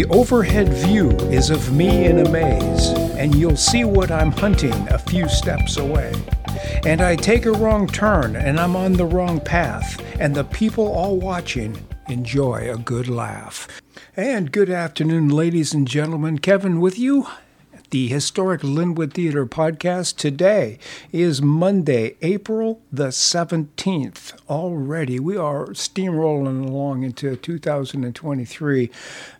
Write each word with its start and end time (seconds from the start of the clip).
The 0.00 0.08
overhead 0.08 0.72
view 0.72 1.10
is 1.28 1.50
of 1.50 1.74
me 1.74 2.06
in 2.06 2.26
a 2.26 2.30
maze, 2.30 2.86
and 3.18 3.34
you'll 3.34 3.54
see 3.54 3.84
what 3.84 4.10
I'm 4.10 4.32
hunting 4.32 4.72
a 4.88 4.98
few 4.98 5.28
steps 5.28 5.76
away. 5.76 6.14
And 6.86 7.02
I 7.02 7.16
take 7.16 7.44
a 7.44 7.52
wrong 7.52 7.86
turn, 7.86 8.34
and 8.34 8.58
I'm 8.58 8.76
on 8.76 8.94
the 8.94 9.04
wrong 9.04 9.40
path, 9.40 10.02
and 10.18 10.34
the 10.34 10.44
people 10.44 10.88
all 10.90 11.18
watching 11.18 11.86
enjoy 12.08 12.72
a 12.72 12.78
good 12.78 13.08
laugh. 13.08 13.68
And 14.16 14.50
good 14.50 14.70
afternoon, 14.70 15.28
ladies 15.28 15.74
and 15.74 15.86
gentlemen. 15.86 16.38
Kevin 16.38 16.80
with 16.80 16.98
you 16.98 17.26
the 17.90 18.08
historic 18.08 18.60
Lynwood 18.60 19.12
Theater 19.12 19.46
podcast. 19.46 20.16
Today 20.16 20.78
is 21.10 21.42
Monday, 21.42 22.14
April 22.22 22.80
the 22.92 23.08
17th. 23.08 24.34
Already, 24.48 25.18
we 25.18 25.36
are 25.36 25.66
steamrolling 25.68 26.68
along 26.68 27.02
into 27.02 27.34
2023. 27.34 28.90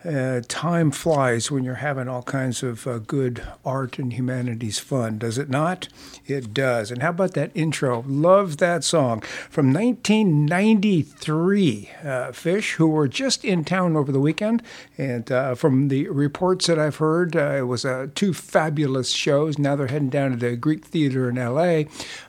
Uh, 0.04 0.40
time 0.48 0.90
flies 0.90 1.48
when 1.50 1.62
you're 1.62 1.74
having 1.76 2.08
all 2.08 2.22
kinds 2.22 2.64
of 2.64 2.86
uh, 2.86 2.98
good 2.98 3.42
art 3.64 3.98
and 3.98 4.12
humanities 4.14 4.80
fun, 4.80 5.18
does 5.18 5.38
it 5.38 5.48
not? 5.48 5.88
It 6.26 6.52
does. 6.52 6.90
And 6.90 7.02
how 7.02 7.10
about 7.10 7.34
that 7.34 7.52
intro? 7.54 8.02
Love 8.06 8.56
that 8.56 8.82
song 8.82 9.20
from 9.48 9.72
1993. 9.72 11.90
Uh, 12.00 12.32
Phish, 12.32 12.72
who 12.74 12.88
were 12.88 13.06
just 13.06 13.44
in 13.44 13.64
town 13.64 13.96
over 13.96 14.10
the 14.10 14.20
weekend, 14.20 14.60
and 14.98 15.30
uh, 15.30 15.54
from 15.54 15.86
the 15.88 16.08
reports 16.08 16.66
that 16.66 16.80
I've 16.80 16.96
heard, 16.96 17.36
uh, 17.36 17.58
it 17.58 17.68
was 17.68 17.84
a 17.84 18.08
two 18.14 18.32
fabulous 18.40 19.10
shows. 19.10 19.58
Now 19.58 19.76
they're 19.76 19.86
heading 19.86 20.08
down 20.08 20.30
to 20.32 20.36
the 20.36 20.56
Greek 20.56 20.84
Theater 20.84 21.28
in 21.28 21.36
LA. 21.36 21.84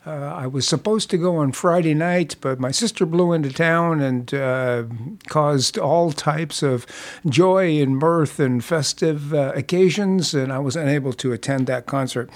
Uh, 0.05 0.35
I 0.35 0.47
was 0.47 0.67
supposed 0.67 1.09
to 1.11 1.17
go 1.17 1.37
on 1.37 1.51
Friday 1.51 1.93
night, 1.93 2.35
but 2.41 2.59
my 2.59 2.71
sister 2.71 3.05
blew 3.05 3.33
into 3.33 3.51
town 3.51 4.01
and 4.01 4.33
uh, 4.33 4.83
caused 5.27 5.77
all 5.77 6.11
types 6.11 6.61
of 6.61 6.85
joy 7.27 7.81
and 7.81 7.97
mirth 7.97 8.39
and 8.39 8.63
festive 8.63 9.33
uh, 9.33 9.51
occasions, 9.55 10.33
and 10.33 10.51
I 10.51 10.59
was 10.59 10.75
unable 10.75 11.13
to 11.13 11.31
attend 11.31 11.67
that 11.67 11.85
concert. 11.85 12.29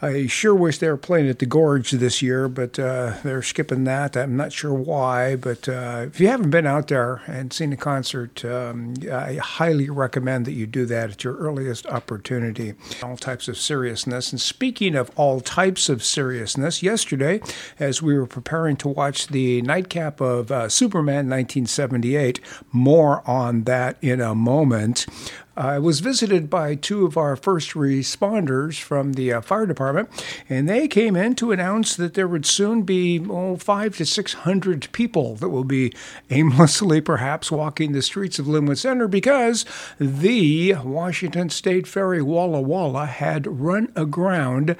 I 0.00 0.26
sure 0.26 0.54
wish 0.54 0.78
they 0.78 0.88
were 0.88 0.96
playing 0.96 1.28
at 1.28 1.38
the 1.38 1.46
Gorge 1.46 1.90
this 1.90 2.22
year, 2.22 2.48
but 2.48 2.78
uh, 2.78 3.14
they're 3.22 3.42
skipping 3.42 3.84
that. 3.84 4.16
I'm 4.16 4.36
not 4.36 4.52
sure 4.52 4.74
why, 4.74 5.36
but 5.36 5.68
uh, 5.68 6.04
if 6.06 6.20
you 6.20 6.28
haven't 6.28 6.50
been 6.50 6.66
out 6.66 6.88
there 6.88 7.22
and 7.26 7.52
seen 7.52 7.72
a 7.72 7.76
concert, 7.76 8.44
um, 8.44 8.94
I 9.10 9.34
highly 9.34 9.90
recommend 9.90 10.44
that 10.46 10.52
you 10.52 10.66
do 10.66 10.86
that 10.86 11.10
at 11.10 11.24
your 11.24 11.36
earliest 11.36 11.86
opportunity. 11.86 12.74
All 13.16 13.18
types 13.18 13.48
of 13.48 13.56
seriousness. 13.56 14.30
And 14.30 14.38
speaking 14.38 14.94
of 14.94 15.10
all 15.16 15.40
types 15.40 15.88
of 15.88 16.04
seriousness, 16.04 16.82
yesterday, 16.82 17.40
as 17.80 18.02
we 18.02 18.14
were 18.14 18.26
preparing 18.26 18.76
to 18.76 18.88
watch 18.88 19.28
the 19.28 19.62
nightcap 19.62 20.20
of 20.20 20.52
uh, 20.52 20.68
Superman 20.68 21.30
1978, 21.30 22.40
more 22.72 23.26
on 23.26 23.62
that 23.64 23.96
in 24.02 24.20
a 24.20 24.34
moment. 24.34 25.06
I 25.56 25.78
was 25.78 26.00
visited 26.00 26.50
by 26.50 26.74
two 26.74 27.06
of 27.06 27.16
our 27.16 27.34
first 27.34 27.70
responders 27.70 28.78
from 28.78 29.14
the 29.14 29.32
uh, 29.32 29.40
fire 29.40 29.64
department, 29.64 30.10
and 30.50 30.68
they 30.68 30.86
came 30.86 31.16
in 31.16 31.34
to 31.36 31.50
announce 31.50 31.96
that 31.96 32.12
there 32.12 32.28
would 32.28 32.44
soon 32.44 32.82
be 32.82 33.24
oh, 33.30 33.56
five 33.56 33.96
to 33.96 34.04
six 34.04 34.34
hundred 34.34 34.88
people 34.92 35.34
that 35.36 35.48
will 35.48 35.64
be 35.64 35.94
aimlessly, 36.28 37.00
perhaps, 37.00 37.50
walking 37.50 37.92
the 37.92 38.02
streets 38.02 38.38
of 38.38 38.46
Lynwood 38.46 38.76
Center 38.76 39.08
because 39.08 39.64
the 39.98 40.74
Washington 40.74 41.48
State 41.48 41.86
Ferry 41.86 42.20
Walla 42.20 42.60
Walla 42.60 43.06
had 43.06 43.46
run 43.46 43.90
aground 43.96 44.76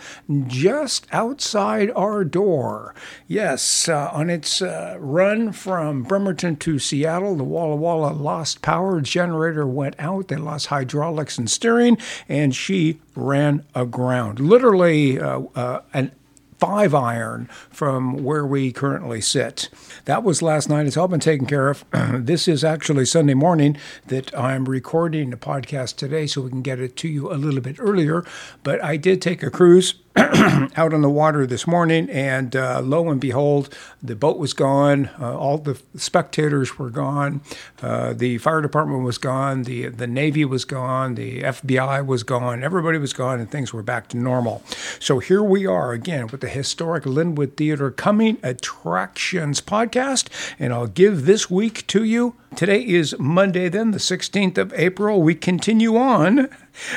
just 0.47 1.07
outside 1.11 1.91
our 1.97 2.23
door. 2.23 2.95
Yes, 3.27 3.89
uh, 3.89 4.11
on 4.13 4.29
its 4.29 4.61
uh, 4.61 4.97
run 5.01 5.53
from 5.53 6.03
Bremerton 6.03 6.57
to 6.57 6.79
Seattle, 6.79 7.37
the 7.37 7.45
Walla 7.45 7.77
Walla 7.77 8.13
lost 8.13 8.61
power. 8.61 9.01
Generator 9.01 9.67
went 9.67 9.95
out. 9.99 10.29
They 10.29 10.37
lost 10.37 10.66
hydraulics 10.67 11.39
and 11.39 11.51
steering, 11.51 11.99
and 12.29 12.55
she 12.55 13.01
ran 13.15 13.65
aground. 13.75 14.41
Literally, 14.41 15.21
uh, 15.21 15.43
uh, 15.55 15.83
an 15.93 16.13
five 16.59 16.95
iron 16.95 17.47
from 17.71 18.25
where 18.25 18.47
we 18.47 18.73
currently 18.73 19.21
sit. 19.21 19.69
That 20.07 20.23
was 20.23 20.43
last 20.43 20.69
night. 20.69 20.87
It's 20.87 20.97
all 20.97 21.09
been 21.09 21.21
taken 21.21 21.47
care 21.47 21.69
of. 21.69 21.85
this 22.13 22.49
is 22.49 22.65
actually 22.65 23.05
Sunday 23.05 23.35
morning 23.35 23.77
that 24.07 24.37
I'm 24.39 24.65
recording 24.65 25.31
the 25.31 25.37
podcast 25.37 25.97
today 25.97 26.27
so 26.27 26.43
we 26.43 26.51
can 26.51 26.63
get 26.63 26.81
it 26.81 26.97
to 26.97 27.09
you 27.09 27.33
a 27.33 27.35
little 27.35 27.61
bit 27.61 27.77
earlier. 27.79 28.25
But 28.63 28.83
I 28.83 28.97
did 28.97 29.21
take 29.21 29.43
a 29.43 29.51
cruise 29.51 29.95
out 30.77 30.95
on 30.95 31.03
the 31.03 31.11
water 31.11 31.47
this 31.47 31.67
morning, 31.67 32.09
and 32.09 32.57
uh, 32.57 32.81
lo 32.81 33.11
and 33.11 33.21
behold, 33.21 33.77
the 34.03 34.17
boat 34.17 34.39
was 34.39 34.55
gone. 34.55 35.11
Uh, 35.21 35.37
all 35.37 35.59
the 35.59 35.79
spectators 35.95 36.79
were 36.79 36.89
gone. 36.89 37.43
Uh, 37.83 38.15
the 38.15 38.39
fire 38.39 38.63
department 38.63 39.03
was 39.03 39.19
gone. 39.19 39.65
The 39.65 39.89
the 39.89 40.07
Navy 40.07 40.47
was 40.47 40.65
gone. 40.65 41.17
The 41.17 41.43
FBI 41.43 42.07
was 42.07 42.23
gone. 42.23 42.65
Everybody 42.65 42.97
was 42.97 43.13
gone, 43.13 43.41
and 43.41 43.51
things 43.51 43.75
were 43.75 43.83
back 43.83 44.09
to 44.09 44.17
normal. 44.17 44.63
So 44.99 45.19
here 45.19 45.43
we 45.43 45.67
are 45.67 45.93
again 45.93 46.29
with 46.29 46.41
the 46.41 46.49
historic 46.49 47.05
Lynwood 47.05 47.57
Theater 47.59 47.91
coming 47.91 48.39
attractions 48.43 49.61
podcast, 49.61 50.29
and 50.59 50.73
I'll 50.73 50.87
give 50.87 51.27
this 51.27 51.51
week 51.51 51.87
to 51.89 52.05
you. 52.05 52.37
Today 52.57 52.81
is 52.81 53.15
Monday, 53.19 53.69
then 53.69 53.91
the 53.91 53.99
16th 53.99 54.57
of 54.57 54.73
April. 54.73 55.21
We 55.21 55.35
continue 55.35 55.95
on 55.99 56.49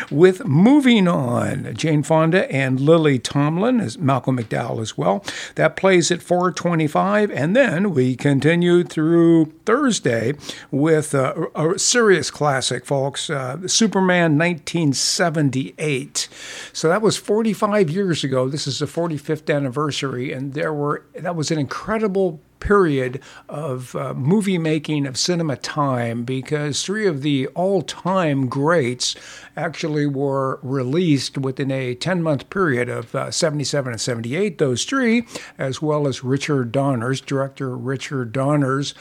with 0.10 0.46
Moving 0.46 1.06
On. 1.06 1.76
Jane 1.76 2.02
Fonda 2.02 2.50
and 2.50 2.80
Lily 2.80 3.20
Tomlin, 3.20 3.82
as 3.82 3.98
Malcolm 3.98 4.38
McDowell 4.38 4.82
as 4.82 4.98
well. 4.98 5.22
That 5.56 5.76
plays 5.76 6.12
at 6.12 6.22
425. 6.22 7.30
And 7.32 7.58
then 7.58 7.94
we 7.94 8.16
continue 8.16 8.86
through 8.86 9.52
Thursday 9.66 10.36
with 10.72 11.14
a, 11.14 11.48
a 11.54 11.78
serious 11.78 12.32
classic, 12.32 12.86
folks 12.86 13.30
uh, 13.30 13.68
Superman 13.68 14.38
1978. 14.38 16.30
So 16.72 16.88
that 16.88 17.02
was 17.02 17.18
45 17.18 17.90
years 17.90 18.24
ago. 18.24 18.48
This 18.48 18.66
is 18.66 18.80
the 18.80 18.86
45th 18.86 19.54
anniversary. 19.54 20.32
And 20.32 20.54
there 20.54 20.74
were, 20.74 21.04
that 21.16 21.36
was 21.36 21.52
an 21.52 21.60
incredible 21.60 22.40
period 22.60 23.22
of 23.48 23.96
uh, 23.96 24.14
movie 24.14 24.58
making 24.58 25.06
of 25.06 25.18
cinema 25.18 25.56
time 25.56 26.24
because 26.24 26.84
three 26.84 27.08
of 27.08 27.22
the 27.22 27.48
all 27.48 27.82
time 27.82 28.48
greats 28.48 29.16
actually 29.56 30.06
were 30.06 30.60
released 30.62 31.38
within 31.38 31.72
a 31.72 31.96
10 31.96 32.24
month 32.24 32.50
period 32.50 32.90
of 32.90 33.14
uh, 33.16 33.32
77 33.32 33.92
and 33.92 34.02
78, 34.02 34.58
those 34.58 34.86
three, 34.86 35.26
as 35.58 35.82
well 35.82 36.08
as 36.08 36.24
Richard 36.24 36.72
Donner's, 36.72 37.22
director 37.22 37.76
Richard 37.78 38.32
Donner's 38.32 38.94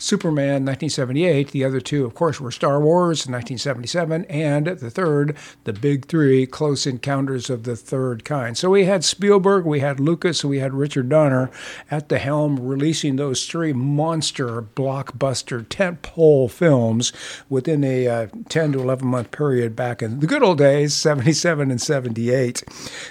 Superman 0.00 0.64
1978. 0.64 1.50
The 1.50 1.64
other 1.64 1.80
two, 1.80 2.04
of 2.04 2.14
course, 2.14 2.40
were 2.40 2.50
Star 2.50 2.80
Wars 2.80 3.26
1977, 3.26 4.24
and 4.24 4.66
the 4.66 4.90
third, 4.90 5.36
the 5.64 5.72
big 5.72 6.06
three, 6.06 6.46
Close 6.46 6.86
Encounters 6.86 7.50
of 7.50 7.64
the 7.64 7.76
Third 7.76 8.24
Kind. 8.24 8.56
So 8.56 8.70
we 8.70 8.86
had 8.86 9.04
Spielberg, 9.04 9.66
we 9.66 9.80
had 9.80 10.00
Lucas, 10.00 10.44
we 10.44 10.58
had 10.58 10.72
Richard 10.72 11.10
Donner 11.10 11.50
at 11.90 12.08
the 12.08 12.18
helm 12.18 12.58
releasing 12.58 13.16
those 13.16 13.46
three 13.46 13.74
monster 13.74 14.62
blockbuster 14.62 15.64
tentpole 15.66 16.50
films 16.50 17.12
within 17.50 17.84
a 17.84 18.06
uh, 18.06 18.26
10 18.48 18.72
to 18.72 18.80
11 18.80 19.06
month 19.06 19.30
period 19.30 19.76
back 19.76 20.02
in 20.02 20.20
the 20.20 20.26
good 20.26 20.42
old 20.42 20.58
days, 20.58 20.94
77 20.94 21.70
and 21.70 21.80
78. 21.80 22.64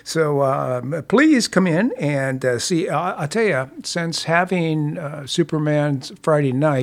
So 0.04 0.42
uh, 0.42 1.02
please 1.04 1.48
come 1.48 1.68
in 1.68 1.92
and 2.00 2.44
uh, 2.44 2.58
see. 2.58 2.90
I'll 2.90 3.28
tell 3.28 3.44
you, 3.44 3.70
since 3.84 4.24
having 4.24 4.98
uh, 4.98 5.28
Superman 5.28 6.02
Friday 6.24 6.52
night, 6.52 6.79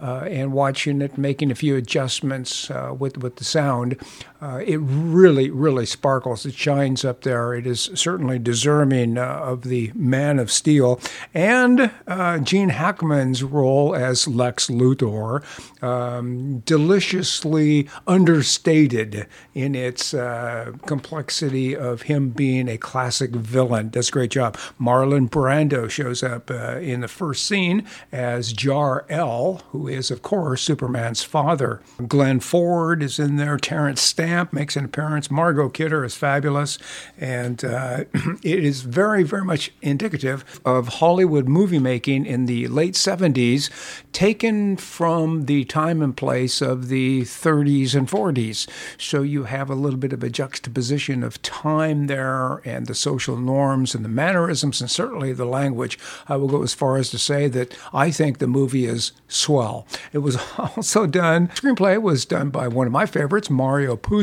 uh, 0.00 0.28
and 0.30 0.52
watching 0.52 1.02
it, 1.02 1.18
making 1.18 1.50
a 1.50 1.54
few 1.54 1.76
adjustments 1.76 2.70
uh, 2.70 2.94
with 2.96 3.18
with 3.18 3.36
the 3.36 3.44
sound, 3.44 3.96
uh, 4.40 4.62
it 4.64 4.76
really, 4.76 5.50
really 5.50 5.84
sparkles. 5.84 6.46
It 6.46 6.54
shines 6.54 7.04
up 7.04 7.22
there. 7.22 7.54
It 7.54 7.66
is 7.66 7.90
certainly 7.94 8.38
deserving 8.38 9.18
uh, 9.18 9.24
of 9.24 9.62
the 9.62 9.90
Man 9.94 10.38
of 10.38 10.50
Steel 10.52 11.00
and 11.34 11.90
uh, 12.06 12.38
Gene 12.38 12.68
Hackman's 12.68 13.42
role 13.42 13.96
as 13.96 14.28
Lex 14.28 14.68
Luthor, 14.68 15.42
um, 15.82 16.60
deliciously 16.60 17.88
understated 18.06 19.26
in 19.54 19.74
its 19.74 20.14
uh, 20.14 20.72
complexity 20.86 21.74
of 21.76 22.02
him 22.02 22.30
being 22.30 22.68
a 22.68 22.78
classic 22.78 23.30
villain. 23.30 23.88
Does 23.90 24.08
a 24.08 24.12
great 24.12 24.30
job. 24.30 24.56
Marlon 24.80 25.28
Brando 25.28 25.90
shows 25.90 26.22
up 26.22 26.50
in 26.50 27.00
the 27.00 27.08
first 27.08 27.44
scene 27.44 27.84
as 28.12 28.52
Jor 28.52 29.04
El, 29.08 29.62
who 29.70 29.88
is, 29.88 30.12
of 30.12 30.22
course, 30.22 30.62
Superman's 30.62 31.24
father. 31.24 31.80
Glenn 32.06 32.38
Ford 32.38 33.02
is 33.02 33.18
in 33.18 33.36
there. 33.36 33.56
Terence 33.56 34.00
Stamp 34.00 34.27
makes 34.52 34.76
an 34.76 34.84
appearance. 34.84 35.30
Margot 35.30 35.68
Kidder 35.68 36.04
is 36.04 36.14
fabulous. 36.14 36.78
And 37.18 37.64
uh, 37.64 38.04
it 38.42 38.64
is 38.64 38.82
very, 38.82 39.22
very 39.22 39.44
much 39.44 39.72
indicative 39.82 40.60
of 40.64 40.88
Hollywood 40.88 41.48
movie 41.48 41.78
making 41.78 42.26
in 42.26 42.46
the 42.46 42.68
late 42.68 42.94
70s, 42.94 43.70
taken 44.12 44.76
from 44.76 45.46
the 45.46 45.64
time 45.64 46.02
and 46.02 46.16
place 46.16 46.60
of 46.60 46.88
the 46.88 47.22
30s 47.22 47.94
and 47.94 48.08
40s. 48.08 48.68
So 48.98 49.22
you 49.22 49.44
have 49.44 49.70
a 49.70 49.74
little 49.74 49.98
bit 49.98 50.12
of 50.12 50.22
a 50.22 50.30
juxtaposition 50.30 51.22
of 51.22 51.40
time 51.42 52.06
there 52.06 52.60
and 52.64 52.86
the 52.86 52.94
social 52.94 53.36
norms 53.36 53.94
and 53.94 54.04
the 54.04 54.08
mannerisms 54.08 54.80
and 54.80 54.90
certainly 54.90 55.32
the 55.32 55.44
language. 55.44 55.98
I 56.28 56.36
will 56.36 56.48
go 56.48 56.62
as 56.62 56.74
far 56.74 56.96
as 56.96 57.10
to 57.10 57.18
say 57.18 57.48
that 57.48 57.76
I 57.92 58.10
think 58.10 58.38
the 58.38 58.46
movie 58.46 58.86
is 58.86 59.12
swell. 59.28 59.86
It 60.12 60.18
was 60.18 60.36
also 60.58 61.06
done, 61.06 61.48
screenplay 61.48 62.00
was 62.00 62.24
done 62.24 62.50
by 62.50 62.68
one 62.68 62.86
of 62.86 62.92
my 62.92 63.06
favorites, 63.06 63.50
Mario 63.50 63.96
Puzo, 63.96 64.17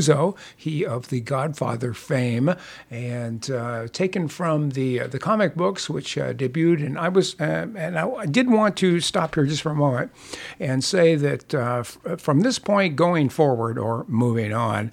he 0.55 0.85
of 0.85 1.09
the 1.09 1.21
Godfather 1.21 1.93
fame, 1.93 2.55
and 2.89 3.49
uh, 3.49 3.87
taken 3.91 4.27
from 4.27 4.71
the 4.71 5.01
uh, 5.01 5.07
the 5.07 5.19
comic 5.19 5.55
books, 5.55 5.89
which 5.89 6.17
uh, 6.17 6.33
debuted. 6.33 6.85
And 6.85 6.97
I 6.97 7.09
was, 7.09 7.35
uh, 7.39 7.67
and 7.75 7.97
I, 7.97 8.25
did 8.25 8.49
want 8.49 8.77
to 8.77 8.99
stop 8.99 9.35
here 9.35 9.45
just 9.45 9.61
for 9.61 9.71
a 9.71 9.75
moment 9.75 10.11
and 10.59 10.83
say 10.83 11.15
that 11.15 11.53
f- 11.53 11.97
from 12.17 12.41
this 12.41 12.59
point 12.59 12.95
going 12.95 13.29
forward, 13.29 13.77
or 13.77 14.05
moving 14.07 14.53
on, 14.53 14.91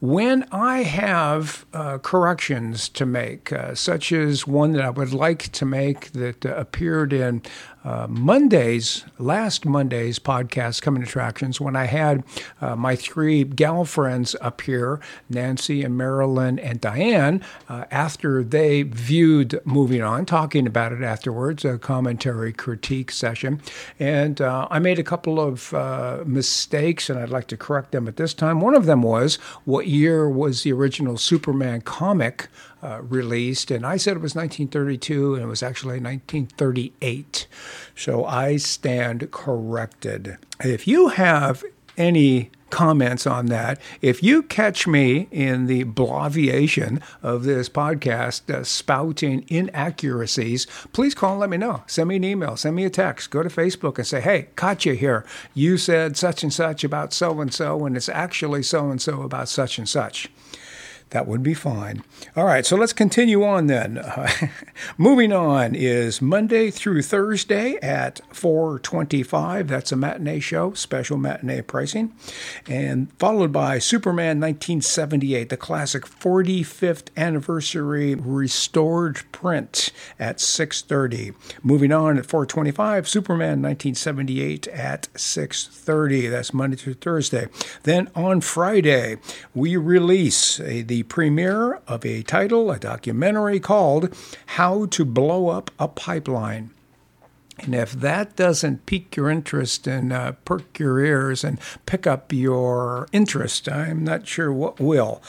when 0.00 0.46
I 0.52 0.82
have 0.82 1.66
corrections 2.02 2.88
to 2.90 3.06
make, 3.06 3.52
such 3.74 4.12
as 4.12 4.46
one 4.46 4.72
that 4.72 4.82
I 4.82 4.90
would 4.90 5.12
like 5.12 5.50
to 5.52 5.64
make 5.64 6.12
that 6.12 6.44
appeared 6.44 7.12
in 7.12 7.42
uh, 7.84 8.06
Monday's, 8.08 9.04
last 9.18 9.64
Monday's 9.64 10.18
podcast, 10.18 10.80
Coming 10.82 11.02
Attractions, 11.02 11.60
when 11.60 11.76
I 11.76 11.84
had 11.84 12.24
uh, 12.60 12.74
my 12.74 12.96
three 12.96 13.44
gal 13.44 13.84
friends 13.84 14.34
up 14.40 14.62
here, 14.62 15.00
Nancy 15.28 15.82
and 15.82 15.96
Marilyn 15.96 16.58
and 16.58 16.80
Diane, 16.80 17.42
uh, 17.68 17.84
after 17.90 18.42
they 18.42 18.82
viewed 18.82 19.60
Moving 19.64 20.02
On, 20.02 20.24
talking 20.24 20.66
about 20.66 20.92
it 20.92 21.02
afterwards, 21.02 21.64
a 21.64 21.78
commentary 21.78 22.52
critique 22.52 23.10
session. 23.10 23.60
And 24.00 24.40
uh, 24.40 24.66
I 24.70 24.78
made 24.78 24.98
a 24.98 25.04
couple 25.04 25.38
of 25.38 25.74
uh, 25.74 26.22
mistakes, 26.24 27.10
and 27.10 27.18
I'd 27.18 27.28
like 27.28 27.48
to 27.48 27.56
correct 27.56 27.92
them 27.92 28.08
at 28.08 28.16
this 28.16 28.32
time. 28.32 28.60
One 28.60 28.74
of 28.74 28.86
them 28.86 29.02
was 29.02 29.36
what 29.64 29.86
year 29.86 30.28
was 30.28 30.62
the 30.62 30.72
original 30.72 31.18
Superman 31.18 31.82
comic? 31.82 32.48
Uh, 32.84 33.00
released, 33.02 33.70
and 33.70 33.86
I 33.86 33.96
said 33.96 34.16
it 34.16 34.22
was 34.22 34.34
1932, 34.34 35.34
and 35.34 35.44
it 35.44 35.46
was 35.46 35.62
actually 35.62 36.00
1938. 36.00 37.46
So 37.96 38.24
I 38.24 38.56
stand 38.58 39.30
corrected. 39.30 40.36
If 40.60 40.86
you 40.86 41.08
have 41.08 41.64
any 41.96 42.50
comments 42.74 43.24
on 43.24 43.46
that. 43.46 43.80
If 44.02 44.20
you 44.20 44.42
catch 44.42 44.88
me 44.88 45.28
in 45.30 45.66
the 45.66 45.84
bloviation 45.84 47.00
of 47.22 47.44
this 47.44 47.68
podcast 47.68 48.52
uh, 48.52 48.64
spouting 48.64 49.44
inaccuracies, 49.46 50.66
please 50.92 51.14
call 51.14 51.32
and 51.32 51.40
let 51.40 51.50
me 51.50 51.56
know. 51.56 51.84
Send 51.86 52.08
me 52.08 52.16
an 52.16 52.24
email, 52.24 52.56
send 52.56 52.74
me 52.74 52.84
a 52.84 52.90
text, 52.90 53.30
go 53.30 53.44
to 53.44 53.48
Facebook 53.48 53.98
and 53.98 54.06
say, 54.06 54.20
hey, 54.20 54.48
caught 54.56 54.84
you 54.84 54.94
here. 54.94 55.24
You 55.54 55.78
said 55.78 56.16
such 56.16 56.42
and 56.42 56.52
such 56.52 56.82
about 56.82 57.12
so 57.12 57.40
and 57.40 57.54
so, 57.54 57.86
and 57.86 57.96
it's 57.96 58.08
actually 58.08 58.64
so 58.64 58.90
and 58.90 59.00
so 59.00 59.22
about 59.22 59.48
such 59.48 59.78
and 59.78 59.88
such. 59.88 60.28
That 61.10 61.28
would 61.28 61.44
be 61.44 61.54
fine. 61.54 62.02
All 62.34 62.44
right, 62.44 62.66
so 62.66 62.76
let's 62.76 62.92
continue 62.92 63.44
on 63.44 63.68
then. 63.68 63.98
Uh, 63.98 64.28
moving 64.98 65.32
on 65.32 65.76
is 65.76 66.20
Monday 66.20 66.70
through 66.70 67.02
Thursday 67.02 67.76
at 67.80 68.20
4:25. 68.32 69.68
That's 69.68 69.92
a 69.92 69.96
matinee 69.96 70.40
show, 70.40 70.72
special 70.72 71.16
matinee 71.16 71.62
pricing, 71.62 72.12
and 72.66 73.12
followed 73.18 73.52
by 73.52 73.78
Superman 73.78 74.40
1978, 74.40 75.50
the 75.50 75.56
classic 75.56 76.04
45th 76.04 77.08
anniversary 77.16 78.16
restored 78.16 79.22
print 79.30 79.92
at 80.18 80.40
6:30. 80.40 81.34
Moving 81.62 81.92
on 81.92 82.18
at 82.18 82.26
4:25, 82.26 83.06
Superman 83.06 83.62
1978 83.62 84.66
at 84.68 85.06
6:30. 85.14 86.28
That's 86.28 86.52
Monday 86.52 86.76
through 86.76 86.94
Thursday. 86.94 87.46
Then 87.84 88.10
on 88.16 88.40
Friday, 88.40 89.18
we 89.54 89.76
release 89.76 90.58
a, 90.58 90.82
the 90.82 90.93
premiere 91.02 91.80
of 91.86 92.04
a 92.04 92.22
title, 92.22 92.70
a 92.70 92.78
documentary 92.78 93.60
called 93.60 94.16
How 94.46 94.86
to 94.86 95.04
Blow 95.04 95.48
Up 95.48 95.70
a 95.78 95.88
Pipeline. 95.88 96.70
And 97.58 97.74
if 97.74 97.92
that 97.92 98.34
doesn't 98.34 98.84
pique 98.84 99.16
your 99.16 99.30
interest 99.30 99.86
and 99.86 100.12
uh, 100.12 100.32
perk 100.44 100.78
your 100.78 100.98
ears 100.98 101.44
and 101.44 101.60
pick 101.86 102.06
up 102.06 102.32
your 102.32 103.06
interest, 103.12 103.68
I'm 103.68 104.02
not 104.02 104.26
sure 104.26 104.52
what 104.52 104.80
will. 104.80 105.22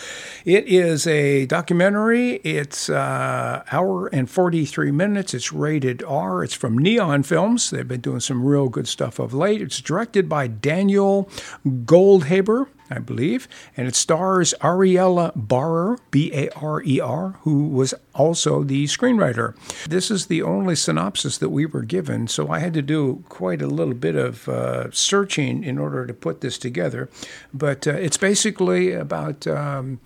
It 0.44 0.68
is 0.68 1.06
a 1.06 1.46
documentary. 1.46 2.38
It's 2.38 2.90
uh, 2.90 3.64
hour 3.72 4.08
and 4.08 4.30
43 4.30 4.92
minutes. 4.92 5.36
It's 5.36 5.54
rated 5.54 6.04
R. 6.04 6.44
It's 6.44 6.56
from 6.56 6.78
Neon 6.78 7.22
Films. 7.24 7.70
They've 7.70 7.88
been 7.88 8.02
doing 8.02 8.22
some 8.22 8.44
real 8.44 8.70
good 8.70 8.88
stuff 8.88 9.20
of 9.20 9.34
late. 9.34 9.62
It's 9.62 9.80
directed 9.80 10.28
by 10.28 10.48
Daniel 10.48 11.30
Goldhaber. 11.66 12.68
I 12.90 13.00
believe, 13.00 13.48
and 13.76 13.88
it 13.88 13.96
stars 13.96 14.54
Ariela 14.62 15.32
Barer, 15.36 15.98
B 16.12 16.32
A 16.34 16.50
R 16.52 16.84
E 16.84 17.00
R, 17.00 17.36
who 17.42 17.68
was 17.68 17.94
also 18.14 18.64
the 18.64 18.86
screenwriter. 18.86 19.56
This 19.88 20.12
is 20.12 20.28
the 20.28 20.42
only 20.42 20.76
synopsis 20.76 21.38
that 21.40 21.50
we 21.50 21.66
were 21.66 21.82
given, 21.82 22.28
so 22.28 22.50
I 22.50 22.60
had 22.60 22.74
to 22.74 22.82
do 22.82 23.24
quite 23.30 23.62
a 23.62 23.68
little 23.68 23.94
bit 23.94 24.16
of 24.16 24.48
uh, 24.48 24.92
searching 24.92 25.64
in 25.64 25.78
order 25.78 26.06
to 26.06 26.14
put 26.14 26.42
this 26.42 26.58
together. 26.58 27.10
But 27.54 27.88
uh, 27.88 27.92
it's 27.92 28.18
basically 28.18 28.94
about. 28.94 29.48
Um, 29.48 30.00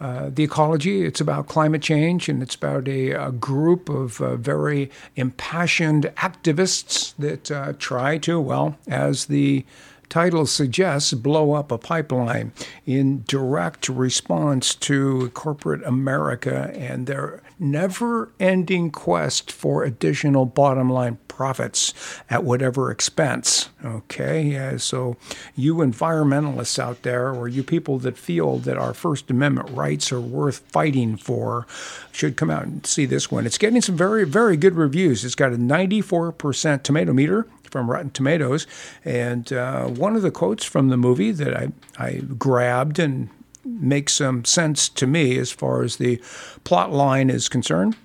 uh, 0.00 0.28
the 0.28 0.42
ecology. 0.42 1.04
It's 1.04 1.20
about 1.20 1.46
climate 1.46 1.80
change, 1.80 2.28
and 2.28 2.42
it's 2.42 2.56
about 2.56 2.88
a, 2.88 3.12
a 3.12 3.30
group 3.30 3.88
of 3.88 4.20
uh, 4.20 4.34
very 4.36 4.90
impassioned 5.14 6.12
activists 6.16 7.14
that 7.16 7.50
uh, 7.50 7.74
try 7.78 8.18
to, 8.18 8.40
well, 8.40 8.76
as 8.88 9.26
the 9.26 9.64
title 10.08 10.46
suggests, 10.46 11.12
blow 11.12 11.52
up 11.52 11.72
a 11.72 11.78
pipeline 11.78 12.52
in 12.86 13.24
direct 13.26 13.88
response 13.88 14.74
to 14.76 15.30
corporate 15.34 15.82
America 15.84 16.70
and 16.74 17.06
their 17.06 17.42
never 17.58 18.32
ending 18.40 18.90
quest 18.90 19.50
for 19.50 19.84
additional 19.84 20.44
bottom 20.44 20.90
line 20.90 21.18
profits 21.28 21.94
at 22.30 22.44
whatever 22.44 22.90
expense. 22.90 23.70
Okay, 23.84 24.76
so 24.78 25.16
you 25.56 25.76
environmentalists 25.76 26.78
out 26.78 27.02
there, 27.02 27.32
or 27.32 27.48
you 27.48 27.62
people 27.62 27.98
that 28.00 28.16
feel 28.16 28.58
that 28.58 28.78
our 28.78 28.94
First 28.94 29.30
Amendment 29.30 29.70
rights 29.70 30.12
are 30.12 30.20
worth 30.20 30.58
fighting 30.70 31.16
for, 31.16 31.66
should 32.12 32.36
come 32.36 32.50
out 32.50 32.64
and 32.64 32.86
see 32.86 33.04
this 33.04 33.30
one. 33.30 33.46
It's 33.46 33.58
getting 33.58 33.80
some 33.80 33.96
very, 33.96 34.24
very 34.24 34.56
good 34.56 34.74
reviews. 34.74 35.24
It's 35.24 35.34
got 35.34 35.52
a 35.52 35.56
94% 35.56 36.82
tomato 36.82 37.12
meter 37.12 37.46
from 37.74 37.90
Rotten 37.90 38.10
Tomatoes. 38.10 38.68
And 39.04 39.52
uh, 39.52 39.86
one 39.86 40.14
of 40.14 40.22
the 40.22 40.30
quotes 40.30 40.64
from 40.64 40.90
the 40.90 40.96
movie 40.96 41.32
that 41.32 41.56
I, 41.56 41.72
I 41.98 42.20
grabbed 42.38 43.00
and 43.00 43.30
makes 43.64 44.12
some 44.12 44.44
sense 44.44 44.88
to 44.90 45.08
me 45.08 45.36
as 45.38 45.50
far 45.50 45.82
as 45.82 45.96
the 45.96 46.22
plot 46.62 46.92
line 46.92 47.30
is 47.30 47.48
concerned. 47.48 47.96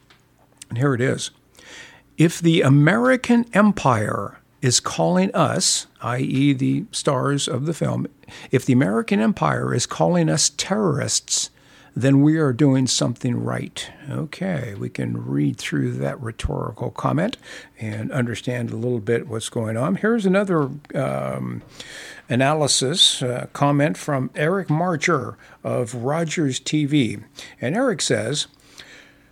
And 0.69 0.79
here 0.79 0.95
it 0.95 1.01
is 1.01 1.29
If 2.17 2.39
the 2.39 2.63
American 2.63 3.45
empire 3.53 4.39
is 4.59 4.79
calling 4.79 5.29
us, 5.35 5.85
i.e., 6.01 6.53
the 6.53 6.85
stars 6.91 7.47
of 7.47 7.67
the 7.67 7.73
film, 7.75 8.07
if 8.49 8.65
the 8.65 8.73
American 8.73 9.19
empire 9.19 9.75
is 9.75 9.85
calling 9.85 10.29
us 10.29 10.49
terrorists, 10.57 11.51
then 11.95 12.21
we 12.21 12.37
are 12.37 12.53
doing 12.53 12.87
something 12.87 13.43
right. 13.43 13.91
Okay, 14.09 14.75
we 14.77 14.89
can 14.89 15.25
read 15.25 15.57
through 15.57 15.93
that 15.93 16.19
rhetorical 16.21 16.91
comment 16.91 17.37
and 17.79 18.11
understand 18.11 18.71
a 18.71 18.75
little 18.75 18.99
bit 18.99 19.27
what's 19.27 19.49
going 19.49 19.77
on. 19.77 19.95
Here's 19.95 20.25
another 20.25 20.69
um, 20.95 21.61
analysis 22.29 23.21
uh, 23.21 23.47
comment 23.53 23.97
from 23.97 24.29
Eric 24.35 24.69
Marcher 24.69 25.37
of 25.63 25.95
Rogers 25.95 26.59
TV. 26.59 27.23
And 27.59 27.75
Eric 27.75 28.01
says, 28.01 28.47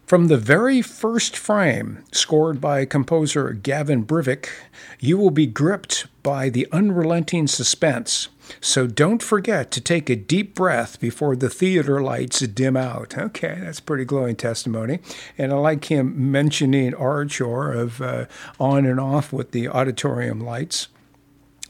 from 0.08 0.28
the 0.28 0.38
very 0.38 0.82
first 0.82 1.36
frame, 1.36 2.02
scored 2.14 2.62
by 2.62 2.86
composer 2.86 3.52
Gavin 3.52 4.06
Brivik, 4.06 4.48
you 5.02 5.18
will 5.18 5.32
be 5.32 5.46
gripped 5.46 6.08
by 6.24 6.50
the 6.50 6.66
unrelenting 6.72 7.46
suspense. 7.46 8.30
So 8.62 8.88
don't 8.88 9.22
forget 9.22 9.72
to 9.72 9.82
take 9.82 10.10
a 10.10 10.16
deep 10.16 10.56
breath 10.56 11.00
before 11.00 11.36
the 11.36 11.50
theater 11.50 12.02
lights 12.02 12.40
dim 12.40 12.76
out. 12.78 13.18
Okay, 13.18 13.58
that's 13.62 13.80
pretty 13.80 14.06
glowing 14.06 14.36
testimony. 14.36 15.00
And 15.38 15.52
I 15.52 15.56
like 15.56 15.86
him 15.86 16.32
mentioning 16.32 16.94
Archer 16.94 17.72
of 17.72 18.02
uh, 18.02 18.26
on 18.60 18.86
and 18.86 19.00
off 19.00 19.32
with 19.32 19.52
the 19.52 19.68
auditorium 19.68 20.40
lights. 20.40 20.88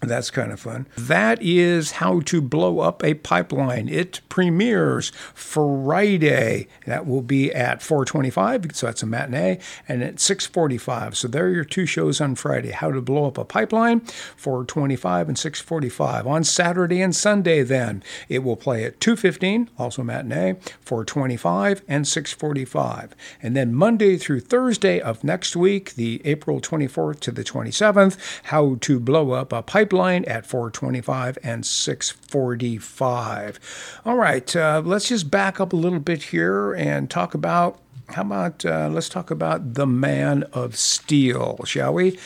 That's 0.01 0.29
kind 0.29 0.51
of 0.51 0.59
fun. 0.59 0.87
That 0.95 1.39
is 1.41 1.93
how 1.93 2.19
to 2.21 2.39
blow 2.39 2.81
up 2.81 3.03
a 3.03 3.15
pipeline. 3.15 3.89
It 3.89 4.21
premieres 4.29 5.11
Friday. 5.33 6.67
That 6.85 7.07
will 7.07 7.23
be 7.23 7.51
at 7.51 7.81
4:25, 7.81 8.75
so 8.75 8.85
that's 8.85 9.01
a 9.01 9.07
matinee, 9.07 9.57
and 9.87 10.03
at 10.03 10.19
6:45. 10.19 11.17
So 11.17 11.27
there 11.27 11.45
are 11.45 11.49
your 11.49 11.63
two 11.63 11.87
shows 11.87 12.21
on 12.21 12.35
Friday: 12.35 12.69
How 12.69 12.91
to 12.91 13.01
Blow 13.01 13.25
Up 13.25 13.39
a 13.39 13.43
Pipeline, 13.43 14.01
4:25 14.35 15.29
and 15.29 15.37
6:45. 15.37 16.27
On 16.27 16.43
Saturday 16.43 17.01
and 17.01 17.15
Sunday, 17.15 17.63
then 17.63 18.03
it 18.29 18.43
will 18.43 18.55
play 18.55 18.83
at 18.83 18.99
2:15, 18.99 19.67
also 19.79 20.03
matinee, 20.03 20.57
4:25 20.85 21.81
and 21.87 22.07
6:45. 22.07 23.15
And 23.41 23.57
then 23.57 23.73
Monday 23.73 24.17
through 24.17 24.41
Thursday 24.41 24.99
of 24.99 25.23
next 25.23 25.55
week, 25.55 25.95
the 25.95 26.21
April 26.23 26.61
24th 26.61 27.19
to 27.21 27.31
the 27.31 27.43
27th, 27.43 28.15
How 28.43 28.77
to 28.81 28.99
Blow 28.99 29.31
Up 29.31 29.51
a 29.51 29.63
Pipeline 29.63 29.87
pipeline 29.88 30.25
at 30.25 30.46
425 30.46 31.38
and 31.44 31.65
645. 31.65 34.01
All 34.06 34.15
right, 34.15 34.56
uh, 34.56 34.82
let's 34.84 35.08
just 35.08 35.32
back 35.32 35.62
up 35.62 35.72
a 35.72 35.77
little 35.77 36.00
bit 36.00 36.24
here 36.24 36.74
and 36.74 37.10
talk 37.10 37.34
about 37.34 37.79
how 38.10 38.22
about 38.22 38.65
uh, 38.65 38.89
let's 38.89 39.10
talk 39.10 39.32
about 39.32 39.74
the 39.74 39.86
Man 39.86 40.44
of 40.53 40.77
Steel, 40.77 41.60
shall 41.65 41.94
we? 41.94 42.17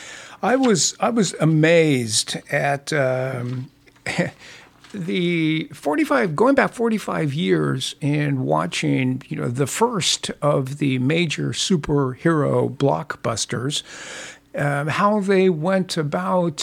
I 0.44 0.56
was 0.56 0.96
I 1.00 1.10
was 1.10 1.34
amazed 1.36 2.38
at 2.52 2.94
um, 2.94 3.72
the 4.94 5.70
45 5.74 6.36
going 6.36 6.56
back 6.56 6.74
45 6.74 7.34
years 7.34 7.96
and 8.02 8.46
watching 8.46 9.24
you 9.28 9.38
know 9.38 9.48
the 9.48 9.68
first 9.68 10.30
of 10.42 10.78
the 10.78 11.00
major 11.00 11.50
superhero 11.50 12.76
blockbusters 12.76 13.82
um, 14.56 14.88
how 14.88 15.20
they 15.20 15.50
went 15.50 15.98
about 15.98 16.58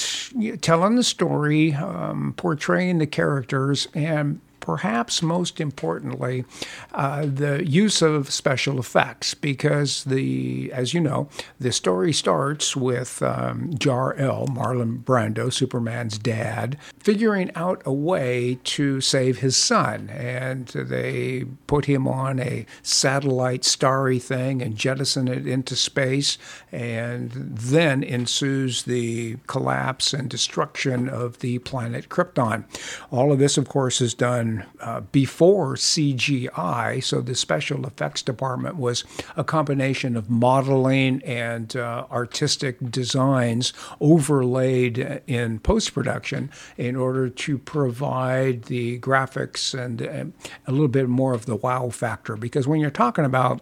telling 0.61 0.97
the 0.97 1.03
story, 1.03 1.73
um, 1.75 2.35
portraying 2.37 2.99
the 2.99 3.07
characters, 3.07 3.89
and 3.95 4.41
perhaps 4.69 5.23
most 5.23 5.63
importantly, 5.63 6.45
uh, 6.93 7.25
the 7.25 7.67
use 7.67 8.03
of 8.03 8.31
special 8.31 8.79
effects, 8.79 9.33
because 9.33 10.05
the, 10.05 10.71
as 10.75 10.93
you 10.93 11.01
know, 11.01 11.27
the 11.59 11.73
story 11.73 12.13
starts 12.13 12.77
with 12.77 13.23
um, 13.23 13.73
Jor-El, 13.79 14.47
Marlon 14.49 15.03
Brando, 15.03 15.51
Superman's 15.51 16.19
dad, 16.19 16.77
figuring 16.99 17.51
out 17.55 17.81
a 17.87 17.93
way 17.93 18.59
to 18.63 19.01
save 19.01 19.39
his 19.39 19.57
son, 19.57 20.11
and 20.11 20.67
they 20.69 21.47
put 21.67 21.87
him 21.87 22.07
on 22.07 22.39
a 22.39 22.67
satellite 22.83 23.65
starry 23.65 24.19
thing 24.19 24.61
and 24.61 24.77
jettison 24.77 25.29
it 25.29 25.47
into 25.47 25.75
space, 25.75 26.37
and 26.71 27.31
then 27.33 28.03
ensues 28.03 28.83
the 28.83 29.37
collapse 29.47 30.13
and 30.13 30.29
destruction 30.29 31.09
of 31.09 31.39
the 31.39 31.59
planet 31.61 32.11
Krypton. 32.11 32.65
All 33.11 33.33
of 33.33 33.39
this, 33.39 33.57
of 33.57 33.67
course, 33.67 34.03
is 34.03 34.13
done 34.13 34.58
uh, 34.81 35.01
before 35.01 35.75
CGI. 35.75 37.03
So 37.03 37.21
the 37.21 37.35
special 37.35 37.87
effects 37.87 38.23
department 38.23 38.77
was 38.77 39.05
a 39.37 39.45
combination 39.45 40.17
of 40.17 40.29
modeling 40.31 41.23
and 41.25 41.75
uh, 41.77 42.07
artistic 42.11 42.91
designs 42.91 43.73
overlaid 44.01 45.23
in 45.27 45.59
post 45.61 45.95
production 45.95 46.51
in 46.77 46.97
order 46.97 47.29
to 47.29 47.59
provide 47.59 48.65
the 48.65 48.99
graphics 49.01 49.79
and, 49.79 50.01
and 50.01 50.33
a 50.67 50.73
little 50.73 50.89
bit 50.89 51.09
more 51.09 51.35
of 51.35 51.47
the 51.47 51.57
wow 51.57 51.89
factor. 51.91 52.37
Because 52.37 52.67
when 52.67 52.81
you're 52.81 52.91
talking 52.91 53.25
about 53.25 53.61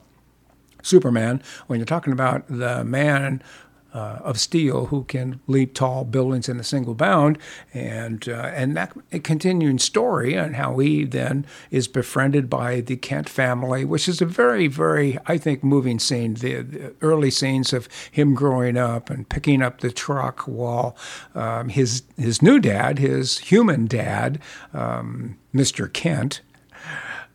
Superman, 0.83 1.43
when 1.67 1.81
you're 1.81 1.87
talking 1.87 2.13
about 2.13 2.45
the 2.49 2.85
man 2.85 3.43
uh, 3.97 4.19
of 4.23 4.39
steel 4.39 4.87
who 4.87 5.05
can 5.05 5.41
leap 5.47 5.73
tall 5.73 6.05
buildings 6.05 6.51
in 6.51 6.61
a 6.61 6.65
single 6.65 6.95
bound, 6.95 7.39
and 7.73 8.29
uh, 8.29 8.53
and 8.55 8.77
that 8.77 8.95
continuing 9.25 9.79
story 9.79 10.39
on 10.39 10.55
how 10.55 10.77
he 10.79 11.05
then 11.05 11.47
is 11.71 11.89
befriended 11.89 12.51
by 12.51 12.83
the 12.83 12.97
Kent 12.97 13.27
family, 13.27 13.87
which 13.87 14.07
is 14.07 14.21
a 14.21 14.27
very 14.27 14.67
very 14.67 15.19
I 15.27 15.39
think 15.39 15.65
moving 15.65 15.99
scene. 15.99 16.35
The, 16.35 16.63
the 16.63 16.95
early 17.01 17.31
scenes 17.31 17.73
of 17.73 17.89
him 18.13 18.35
growing 18.35 18.77
up 18.77 19.09
and 19.09 19.27
picking 19.27 19.63
up 19.63 19.81
the 19.81 19.91
truck 19.91 20.41
while 20.41 20.95
um, 21.35 21.71
his 21.71 22.03
his 22.19 22.43
new 22.43 22.61
dad, 22.61 22.99
his 22.99 23.39
human 23.39 23.87
dad, 23.87 24.41
um, 24.75 25.39
Mr. 25.55 25.91
Kent, 25.91 26.43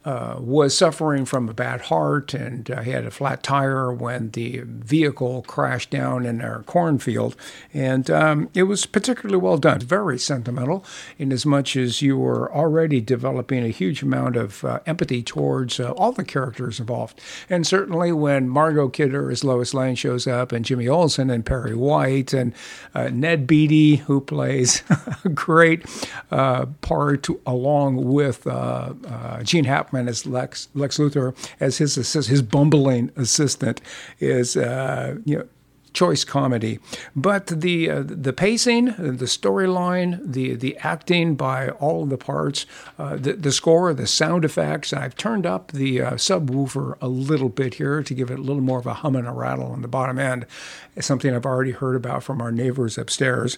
uh, 0.04 0.36
was 0.40 0.76
suffering 0.76 1.26
from 1.26 1.48
a 1.48 1.54
bad 1.54 1.82
heart 1.82 2.34
and 2.34 2.72
uh, 2.72 2.82
had 2.82 3.06
a 3.06 3.12
flat 3.12 3.44
tire 3.44 3.94
when 3.94 4.32
the 4.32 4.62
vehicle 4.66 5.44
crashed 5.44 5.92
down 5.92 6.26
in 6.26 6.42
our 6.42 6.64
cornfield. 6.64 7.36
And 7.72 8.10
um, 8.10 8.50
it 8.56 8.64
was 8.64 8.88
particularly 8.88 9.40
well 9.40 9.60
done, 9.60 9.80
very 9.82 10.18
sentimental, 10.18 10.84
in 11.20 11.32
as 11.32 11.46
much 11.46 11.76
as 11.76 12.02
you 12.02 12.18
were 12.18 12.52
already 12.52 13.00
developing 13.00 13.64
a 13.64 13.70
huge 13.70 14.02
amount 14.02 14.38
of 14.38 14.66
uh, 14.66 14.80
empathy 14.88 15.22
towards 15.22 15.80
uh, 15.80 15.92
all 15.92 16.12
the 16.12 16.24
characters 16.24 16.80
involved. 16.80 17.22
And 17.48 17.68
certainly 17.68 18.12
when 18.12 18.50
Margot 18.50 18.90
Kidder 18.90 19.30
as 19.30 19.44
Lois 19.44 19.72
Lane 19.72 19.94
shows 19.94 20.26
up, 20.26 20.52
and 20.52 20.66
Jimmy 20.66 20.88
Olsen 20.88 21.30
and 21.30 21.46
Perry 21.46 21.76
White, 21.76 22.34
and 22.34 22.56
uh, 22.96 23.10
Ned 23.10 23.46
Beatty, 23.46 23.98
who 23.98 24.20
plays 24.20 24.82
a 25.24 25.30
great 25.30 25.86
part 26.30 27.28
along 27.46 28.12
with 28.12 28.48
Gene 29.44 29.66
Hackman 29.66 29.91
as 29.94 30.26
Lex 30.26 30.70
Lex 30.74 30.98
Luthor 30.98 31.36
as 31.60 31.78
his 31.78 31.98
assist, 31.98 32.30
his 32.30 32.42
bumbling 32.42 33.12
assistant 33.16 33.82
is 34.20 34.58
uh, 34.58 35.18
you 35.26 35.38
know 35.40 35.48
choice 35.94 36.24
comedy. 36.24 36.80
But 37.16 37.48
the 37.48 37.90
uh, 37.90 38.04
the 38.06 38.34
pacing, 38.34 38.86
the 38.86 39.26
storyline, 39.26 40.20
the 40.24 40.56
the 40.56 40.78
acting 40.78 41.36
by 41.36 41.70
all 41.70 42.04
of 42.04 42.10
the 42.10 42.18
parts, 42.18 42.66
uh, 42.98 43.16
the 43.16 43.34
the 43.34 43.52
score, 43.52 43.94
the 43.94 44.08
sound 44.08 44.46
effects. 44.46 44.94
I've 44.94 45.16
turned 45.16 45.46
up 45.46 45.72
the 45.72 46.02
uh, 46.02 46.12
subwoofer 46.14 46.98
a 47.02 47.08
little 47.08 47.50
bit 47.50 47.76
here 47.76 48.04
to 48.04 48.14
give 48.14 48.32
it 48.32 48.40
a 48.40 48.44
little 48.44 48.62
more 48.62 48.80
of 48.80 48.88
a 48.88 48.96
hum 48.96 49.16
and 49.16 49.28
a 49.28 49.32
rattle 49.32 49.72
on 49.72 49.82
the 49.82 49.88
bottom 49.88 50.20
end. 50.20 50.46
It's 50.96 51.08
something 51.08 51.34
I've 51.34 51.46
already 51.46 51.72
heard 51.72 51.96
about 51.96 52.24
from 52.24 52.42
our 52.42 52.52
neighbors 52.52 52.98
upstairs. 52.98 53.58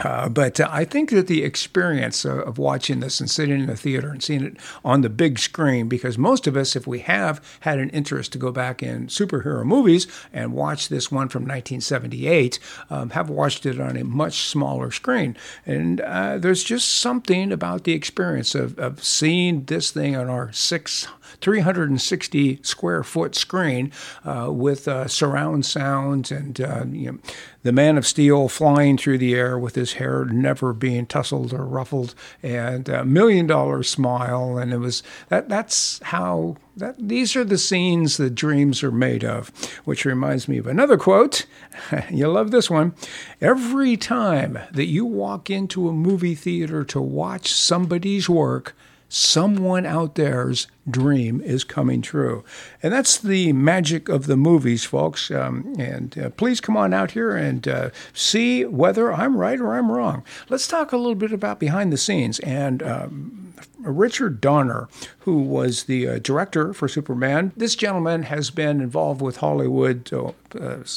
Uh, 0.00 0.28
but 0.28 0.60
uh, 0.60 0.68
I 0.70 0.84
think 0.84 1.10
that 1.10 1.26
the 1.26 1.44
experience 1.44 2.24
of, 2.24 2.58
watching 2.58 3.00
this 3.00 3.20
and 3.20 3.30
sitting 3.30 3.60
in 3.60 3.66
the 3.66 3.76
theater 3.76 4.10
and 4.10 4.22
seeing 4.22 4.44
it 4.44 4.56
on 4.84 5.00
the 5.00 5.08
big 5.08 5.38
screen, 5.38 5.88
because 5.88 6.18
most 6.18 6.46
of 6.46 6.56
us, 6.56 6.76
if 6.76 6.86
we 6.86 6.98
have 7.00 7.40
had 7.60 7.78
an 7.78 7.90
interest 7.90 8.32
to 8.32 8.38
go 8.38 8.50
back 8.50 8.82
in 8.82 9.06
superhero 9.06 9.64
movies 9.64 10.06
and 10.32 10.52
watch 10.52 10.88
this 10.88 11.10
one 11.10 11.28
from 11.28 11.42
1978, 11.42 12.58
um, 12.90 13.10
have 13.10 13.30
watched 13.30 13.64
it 13.66 13.80
on 13.80 13.96
a 13.96 14.04
much 14.04 14.40
smaller 14.40 14.90
screen. 14.90 15.36
And 15.64 16.00
uh, 16.00 16.38
there's 16.38 16.64
just 16.64 16.88
something 16.88 17.52
about 17.52 17.84
the 17.84 17.92
experience 17.92 18.54
of, 18.54 18.78
of 18.78 19.02
seeing 19.02 19.64
this 19.64 19.90
thing 19.90 20.16
on 20.16 20.28
our 20.28 20.52
six 20.52 21.06
360 21.40 22.60
square 22.62 23.02
foot 23.02 23.34
screen 23.34 23.92
uh, 24.24 24.48
with 24.50 24.88
uh, 24.88 25.08
surround 25.08 25.66
sound 25.66 26.30
and 26.30 26.60
uh, 26.60 26.84
you 26.90 27.12
know, 27.12 27.18
the 27.62 27.72
Man 27.72 27.98
of 27.98 28.06
Steel 28.06 28.48
flying 28.48 28.96
through 28.96 29.18
the 29.18 29.34
air 29.34 29.58
with 29.58 29.74
his 29.74 29.94
hair 29.94 30.24
never 30.24 30.72
being 30.72 31.06
tousled 31.06 31.52
or 31.52 31.66
ruffled, 31.66 32.14
and 32.42 32.88
a 32.88 33.04
million 33.04 33.46
dollar 33.46 33.82
smile. 33.82 34.56
And 34.56 34.72
it 34.72 34.78
was 34.78 35.02
that. 35.28 35.48
That's 35.48 36.00
how. 36.04 36.56
That, 36.76 36.96
these 36.98 37.36
are 37.36 37.44
the 37.44 37.58
scenes 37.58 38.16
that 38.16 38.34
dreams 38.34 38.82
are 38.82 38.92
made 38.92 39.22
of, 39.22 39.50
which 39.84 40.06
reminds 40.06 40.48
me 40.48 40.56
of 40.56 40.66
another 40.66 40.96
quote. 40.96 41.44
You'll 42.10 42.32
love 42.32 42.52
this 42.52 42.70
one. 42.70 42.94
Every 43.38 43.98
time 43.98 44.58
that 44.72 44.86
you 44.86 45.04
walk 45.04 45.50
into 45.50 45.90
a 45.90 45.92
movie 45.92 46.34
theater 46.34 46.82
to 46.84 47.00
watch 47.00 47.52
somebody's 47.52 48.30
work, 48.30 48.74
someone 49.10 49.84
out 49.84 50.14
there's 50.14 50.68
dream 50.90 51.40
is 51.40 51.64
coming 51.64 52.02
true. 52.02 52.44
And 52.82 52.92
that's 52.92 53.18
the 53.18 53.52
magic 53.52 54.08
of 54.08 54.26
the 54.26 54.36
movies, 54.36 54.84
folks. 54.84 55.30
Um, 55.30 55.74
and 55.78 56.16
uh, 56.18 56.30
please 56.30 56.60
come 56.60 56.76
on 56.76 56.92
out 56.92 57.12
here 57.12 57.36
and 57.36 57.66
uh, 57.66 57.90
see 58.12 58.64
whether 58.64 59.12
I'm 59.12 59.36
right 59.36 59.60
or 59.60 59.74
I'm 59.74 59.90
wrong. 59.90 60.24
Let's 60.48 60.66
talk 60.66 60.92
a 60.92 60.96
little 60.96 61.14
bit 61.14 61.32
about 61.32 61.58
behind 61.58 61.92
the 61.92 61.98
scenes. 61.98 62.38
And 62.40 62.82
um, 62.82 63.40
Richard 63.82 64.40
Donner, 64.40 64.88
who 65.20 65.40
was 65.40 65.84
the 65.84 66.06
uh, 66.08 66.18
director 66.18 66.72
for 66.72 66.88
Superman, 66.88 67.52
this 67.56 67.74
gentleman 67.74 68.24
has 68.24 68.50
been 68.50 68.80
involved 68.80 69.22
with 69.22 69.38
Hollywood, 69.38 70.10
uh, 70.12 70.32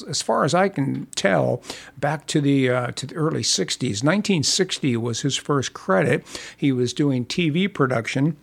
as 0.07 0.21
far 0.21 0.43
as 0.43 0.53
I 0.53 0.69
can 0.69 1.07
tell, 1.15 1.61
back 1.97 2.27
to 2.27 2.41
the 2.41 2.69
uh, 2.69 2.87
to 2.91 3.05
the 3.05 3.15
early 3.15 3.43
'60s. 3.43 4.03
1960 4.03 4.97
was 4.97 5.21
his 5.21 5.35
first 5.35 5.73
credit. 5.73 6.25
He 6.57 6.71
was 6.71 6.93
doing 6.93 7.25
TV 7.25 7.73
production 7.73 8.37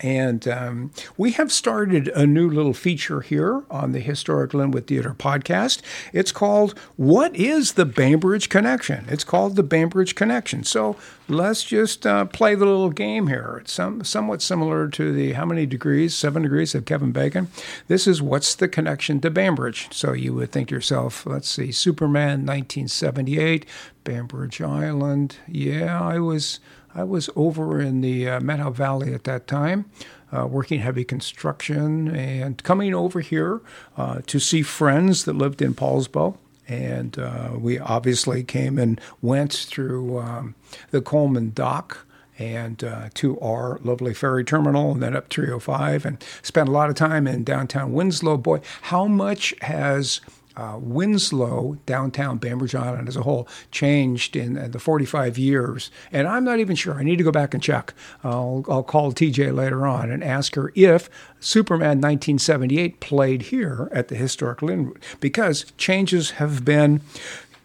and 0.00 0.46
um, 0.46 0.90
we 1.16 1.32
have 1.32 1.50
started 1.50 2.08
a 2.08 2.26
new 2.26 2.50
little 2.50 2.74
feature 2.74 3.22
here 3.22 3.64
on 3.70 3.92
the 3.92 4.00
Historic 4.00 4.50
Lynwood 4.50 4.86
Theater 4.86 5.14
podcast. 5.18 5.80
It's 6.12 6.32
called 6.32 6.78
What 6.96 7.34
is 7.34 7.72
the 7.72 7.86
Bainbridge 7.86 8.48
Connection? 8.48 9.06
It's 9.08 9.24
called 9.24 9.56
the 9.56 9.62
Bainbridge 9.62 10.14
Connection. 10.14 10.64
So 10.64 10.96
let's 11.28 11.64
just 11.64 12.06
uh, 12.06 12.26
play 12.26 12.54
the 12.54 12.66
little 12.66 12.90
game 12.90 13.28
here. 13.28 13.58
It's 13.62 13.72
some, 13.72 14.04
somewhat 14.04 14.42
similar 14.42 14.88
to 14.88 15.12
the 15.12 15.32
How 15.32 15.46
Many 15.46 15.64
Degrees? 15.64 16.14
Seven 16.14 16.42
Degrees 16.42 16.74
of 16.74 16.84
Kevin 16.84 17.12
Bacon. 17.12 17.48
This 17.88 18.06
is 18.06 18.20
What's 18.20 18.54
the 18.54 18.68
Connection 18.68 19.20
to 19.20 19.30
Bainbridge? 19.30 19.88
So 19.92 20.12
you 20.12 20.34
would 20.34 20.52
think 20.52 20.68
to 20.68 20.74
yourself, 20.74 21.24
let's 21.24 21.48
see, 21.48 21.72
Superman 21.72 22.44
1978, 22.44 23.64
Bainbridge 24.04 24.60
Island. 24.60 25.36
Yeah, 25.48 26.00
I 26.00 26.18
was. 26.18 26.60
I 26.96 27.04
was 27.04 27.28
over 27.36 27.78
in 27.78 28.00
the 28.00 28.26
uh, 28.28 28.70
Valley 28.70 29.12
at 29.12 29.24
that 29.24 29.46
time, 29.46 29.84
uh, 30.32 30.46
working 30.46 30.80
heavy 30.80 31.04
construction 31.04 32.08
and 32.08 32.62
coming 32.62 32.94
over 32.94 33.20
here 33.20 33.60
uh, 33.98 34.22
to 34.26 34.40
see 34.40 34.62
friends 34.62 35.26
that 35.26 35.34
lived 35.34 35.60
in 35.60 35.74
Poulsbo. 35.74 36.38
And 36.66 37.18
uh, 37.18 37.50
we 37.58 37.78
obviously 37.78 38.42
came 38.42 38.78
and 38.78 38.98
went 39.20 39.52
through 39.52 40.18
um, 40.18 40.54
the 40.90 41.02
Coleman 41.02 41.52
Dock 41.54 42.06
and 42.38 42.82
uh, 42.82 43.10
to 43.14 43.38
our 43.40 43.78
lovely 43.82 44.14
ferry 44.14 44.44
terminal 44.44 44.92
and 44.92 45.02
then 45.02 45.14
up 45.14 45.28
305 45.28 46.06
and 46.06 46.24
spent 46.42 46.68
a 46.68 46.72
lot 46.72 46.88
of 46.88 46.94
time 46.96 47.26
in 47.26 47.44
downtown 47.44 47.92
Winslow. 47.92 48.38
Boy, 48.38 48.60
how 48.82 49.06
much 49.06 49.54
has 49.60 50.20
uh, 50.56 50.78
Winslow, 50.80 51.78
downtown 51.86 52.38
Bainbridge 52.38 52.74
Island 52.74 53.08
as 53.08 53.16
a 53.16 53.22
whole, 53.22 53.48
changed 53.70 54.36
in 54.36 54.70
the 54.70 54.78
45 54.78 55.38
years. 55.38 55.90
And 56.12 56.26
I'm 56.26 56.44
not 56.44 56.58
even 56.58 56.76
sure. 56.76 56.94
I 56.94 57.02
need 57.02 57.16
to 57.16 57.24
go 57.24 57.32
back 57.32 57.54
and 57.54 57.62
check. 57.62 57.94
I'll, 58.24 58.64
I'll 58.68 58.82
call 58.82 59.12
TJ 59.12 59.54
later 59.54 59.86
on 59.86 60.10
and 60.10 60.24
ask 60.24 60.54
her 60.54 60.72
if 60.74 61.10
Superman 61.40 62.00
1978 62.00 63.00
played 63.00 63.42
here 63.42 63.88
at 63.92 64.08
the 64.08 64.16
historic 64.16 64.58
Lynwood, 64.58 65.02
because 65.20 65.72
changes 65.76 66.32
have 66.32 66.64
been 66.64 67.00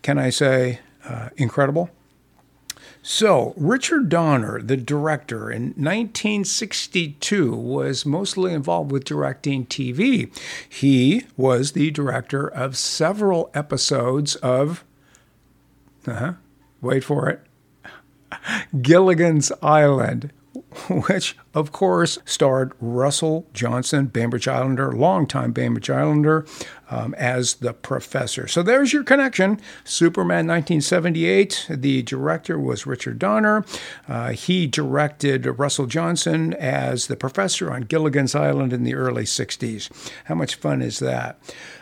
can 0.02 0.18
I 0.18 0.30
say, 0.30 0.80
uh, 1.06 1.30
incredible. 1.38 1.90
So, 3.04 3.54
Richard 3.58 4.10
Donner, 4.10 4.62
the 4.62 4.78
director, 4.78 5.50
in 5.50 5.70
1962 5.70 7.56
was 7.56 8.06
mostly 8.06 8.54
involved 8.54 8.92
with 8.92 9.06
directing 9.06 9.66
TV. 9.66 10.32
He 10.70 11.26
was 11.36 11.72
the 11.72 11.90
director 11.90 12.48
of 12.48 12.78
several 12.78 13.50
episodes 13.56 14.36
of, 14.36 14.84
uh-huh, 16.06 16.34
wait 16.80 17.04
for 17.04 17.28
it, 17.28 17.42
Gilligan's 18.84 19.52
Island, 19.64 20.32
which 20.88 21.36
of 21.54 21.72
course 21.72 22.20
starred 22.26 22.74
Russell 22.80 23.48
Johnson, 23.54 24.08
Bainbridge 24.08 24.48
Islander, 24.48 24.92
longtime 24.92 25.52
Bainbridge 25.52 25.90
Islander, 25.90 26.46
um, 26.90 27.14
as 27.16 27.56
the 27.56 27.74
professor. 27.74 28.48
So 28.48 28.62
there's 28.62 28.94
your 28.94 29.04
connection. 29.04 29.60
Superman 29.84 30.48
1978. 30.48 31.68
The 31.70 32.04
director 32.04 32.60
was 32.60 32.86
Richard 32.86 33.18
Donner. 33.18 33.66
Uh, 34.08 34.32
he 34.32 34.68
directed 34.68 35.46
Russell 35.58 35.88
Johnson 35.88 36.54
as 36.54 37.08
the 37.08 37.16
professor 37.16 37.72
on 37.72 37.84
Gilligan's 37.84 38.36
Island 38.36 38.74
in 38.74 38.84
the 38.84 38.96
early 38.96 39.24
60s. 39.24 39.90
How 40.26 40.36
much 40.36 40.56
fun 40.56 40.82
is 40.82 41.00
that? 41.00 41.40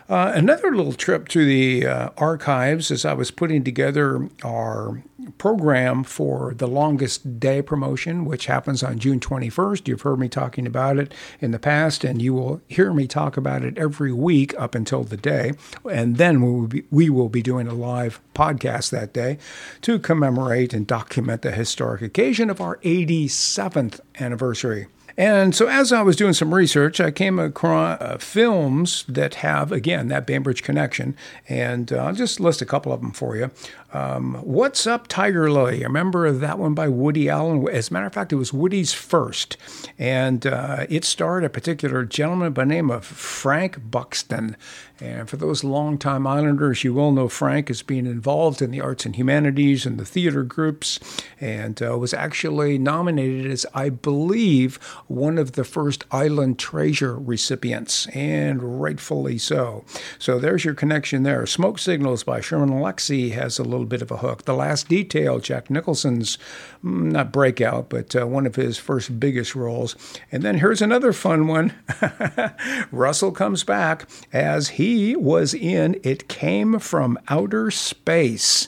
Uh, 0.07 0.31
another 0.33 0.75
little 0.75 0.93
trip 0.93 1.27
to 1.27 1.45
the 1.45 1.85
uh, 1.85 2.09
archives 2.17 2.89
as 2.89 3.05
I 3.05 3.13
was 3.13 3.29
putting 3.29 3.63
together 3.63 4.27
our 4.43 5.03
program 5.37 6.03
for 6.03 6.53
the 6.55 6.67
longest 6.67 7.39
day 7.39 7.61
promotion, 7.61 8.25
which 8.25 8.47
happens 8.47 8.81
on 8.81 8.97
June 8.97 9.19
21st. 9.19 9.58
You've 9.87 10.01
heard 10.01 10.19
me 10.19 10.29
talking 10.29 10.65
about 10.65 10.97
it 10.97 11.13
in 11.39 11.51
the 11.51 11.59
past, 11.59 12.03
and 12.03 12.21
you 12.21 12.33
will 12.33 12.61
hear 12.67 12.93
me 12.93 13.07
talk 13.07 13.37
about 13.37 13.63
it 13.63 13.77
every 13.77 14.11
week 14.11 14.53
up 14.59 14.75
until 14.75 15.03
the 15.03 15.17
day. 15.17 15.53
And 15.89 16.17
then 16.17 16.41
we 16.41 16.51
will 16.51 16.67
be, 16.67 16.83
we 16.91 17.09
will 17.09 17.29
be 17.29 17.41
doing 17.41 17.67
a 17.67 17.73
live 17.73 18.19
podcast 18.33 18.91
that 18.91 19.13
day 19.13 19.37
to 19.81 19.99
commemorate 19.99 20.73
and 20.73 20.87
document 20.87 21.41
the 21.41 21.51
historic 21.51 22.01
occasion 22.01 22.49
of 22.49 22.61
our 22.61 22.77
87th 22.77 23.99
anniversary. 24.19 24.87
And 25.19 25.53
so, 25.53 25.67
as 25.67 25.91
I 25.91 26.01
was 26.01 26.15
doing 26.15 26.31
some 26.31 26.55
research, 26.55 27.01
I 27.01 27.11
came 27.11 27.39
across 27.39 27.99
uh, 27.99 28.17
films 28.19 29.03
that 29.09 29.35
have, 29.35 29.69
again, 29.69 30.07
that 30.07 30.25
Bainbridge 30.25 30.63
connection. 30.63 31.13
And 31.49 31.91
uh, 31.91 31.97
I'll 31.97 32.13
just 32.13 32.39
list 32.39 32.61
a 32.61 32.65
couple 32.65 32.93
of 32.93 33.01
them 33.01 33.11
for 33.11 33.35
you. 33.35 33.51
Um, 33.91 34.35
What's 34.35 34.85
Up, 34.85 35.07
Tiger 35.07 35.49
Lily? 35.49 35.83
Remember 35.83 36.31
that 36.31 36.59
one 36.59 36.73
by 36.73 36.87
Woody 36.87 37.27
Allen. 37.27 37.67
As 37.69 37.89
a 37.89 37.93
matter 37.93 38.05
of 38.05 38.13
fact, 38.13 38.31
it 38.31 38.35
was 38.35 38.53
Woody's 38.53 38.93
first. 38.93 39.57
And 39.97 40.45
uh, 40.45 40.85
it 40.89 41.03
starred 41.05 41.43
a 41.43 41.49
particular 41.49 42.05
gentleman 42.05 42.53
by 42.53 42.63
the 42.63 42.69
name 42.69 42.91
of 42.91 43.03
Frank 43.03 43.89
Buxton. 43.89 44.55
And 45.01 45.29
for 45.29 45.37
those 45.37 45.63
longtime 45.63 46.27
Islanders, 46.27 46.83
you 46.83 46.93
will 46.93 47.11
know 47.11 47.29
Frank 47.29 47.69
as 47.69 47.81
being 47.81 48.05
involved 48.05 48.61
in 48.61 48.69
the 48.69 48.81
arts 48.81 49.05
and 49.05 49.15
humanities 49.15 49.85
and 49.85 49.97
the 49.97 50.05
theater 50.05 50.43
groups, 50.43 50.99
and 51.39 51.81
uh, 51.81 51.97
was 51.97 52.13
actually 52.13 52.77
nominated 52.77 53.49
as, 53.49 53.65
I 53.73 53.89
believe, 53.89 54.75
one 55.07 55.37
of 55.37 55.53
the 55.53 55.63
first 55.63 56.03
Island 56.11 56.59
Treasure 56.59 57.17
recipients, 57.17 58.07
and 58.07 58.81
rightfully 58.81 59.37
so. 59.37 59.85
So 60.17 60.37
there's 60.37 60.65
your 60.65 60.73
connection 60.75 61.23
there. 61.23 61.45
Smoke 61.45 61.79
Signals 61.79 62.25
by 62.25 62.41
Sherman 62.41 62.69
Alexie 62.69 63.31
has 63.31 63.57
a 63.57 63.63
little 63.63 63.78
bit 63.85 64.01
of 64.01 64.11
a 64.11 64.17
hook. 64.17 64.45
The 64.45 64.53
Last 64.53 64.87
Detail, 64.87 65.39
Jack 65.39 65.69
Nicholson's 65.69 66.37
mm, 66.83 67.11
not 67.11 67.31
breakout, 67.31 67.89
but 67.89 68.15
uh, 68.15 68.27
one 68.27 68.45
of 68.45 68.55
his 68.55 68.77
first 68.77 69.19
biggest 69.19 69.55
roles. 69.55 69.95
And 70.31 70.43
then 70.43 70.59
here's 70.59 70.81
another 70.81 71.13
fun 71.13 71.47
one. 71.47 71.73
Russell 72.91 73.31
comes 73.31 73.63
back 73.63 74.09
as 74.33 74.69
he 74.69 75.15
was 75.15 75.53
in 75.53 75.99
It 76.03 76.27
Came 76.27 76.79
from 76.79 77.19
Outer 77.27 77.71
Space. 77.71 78.67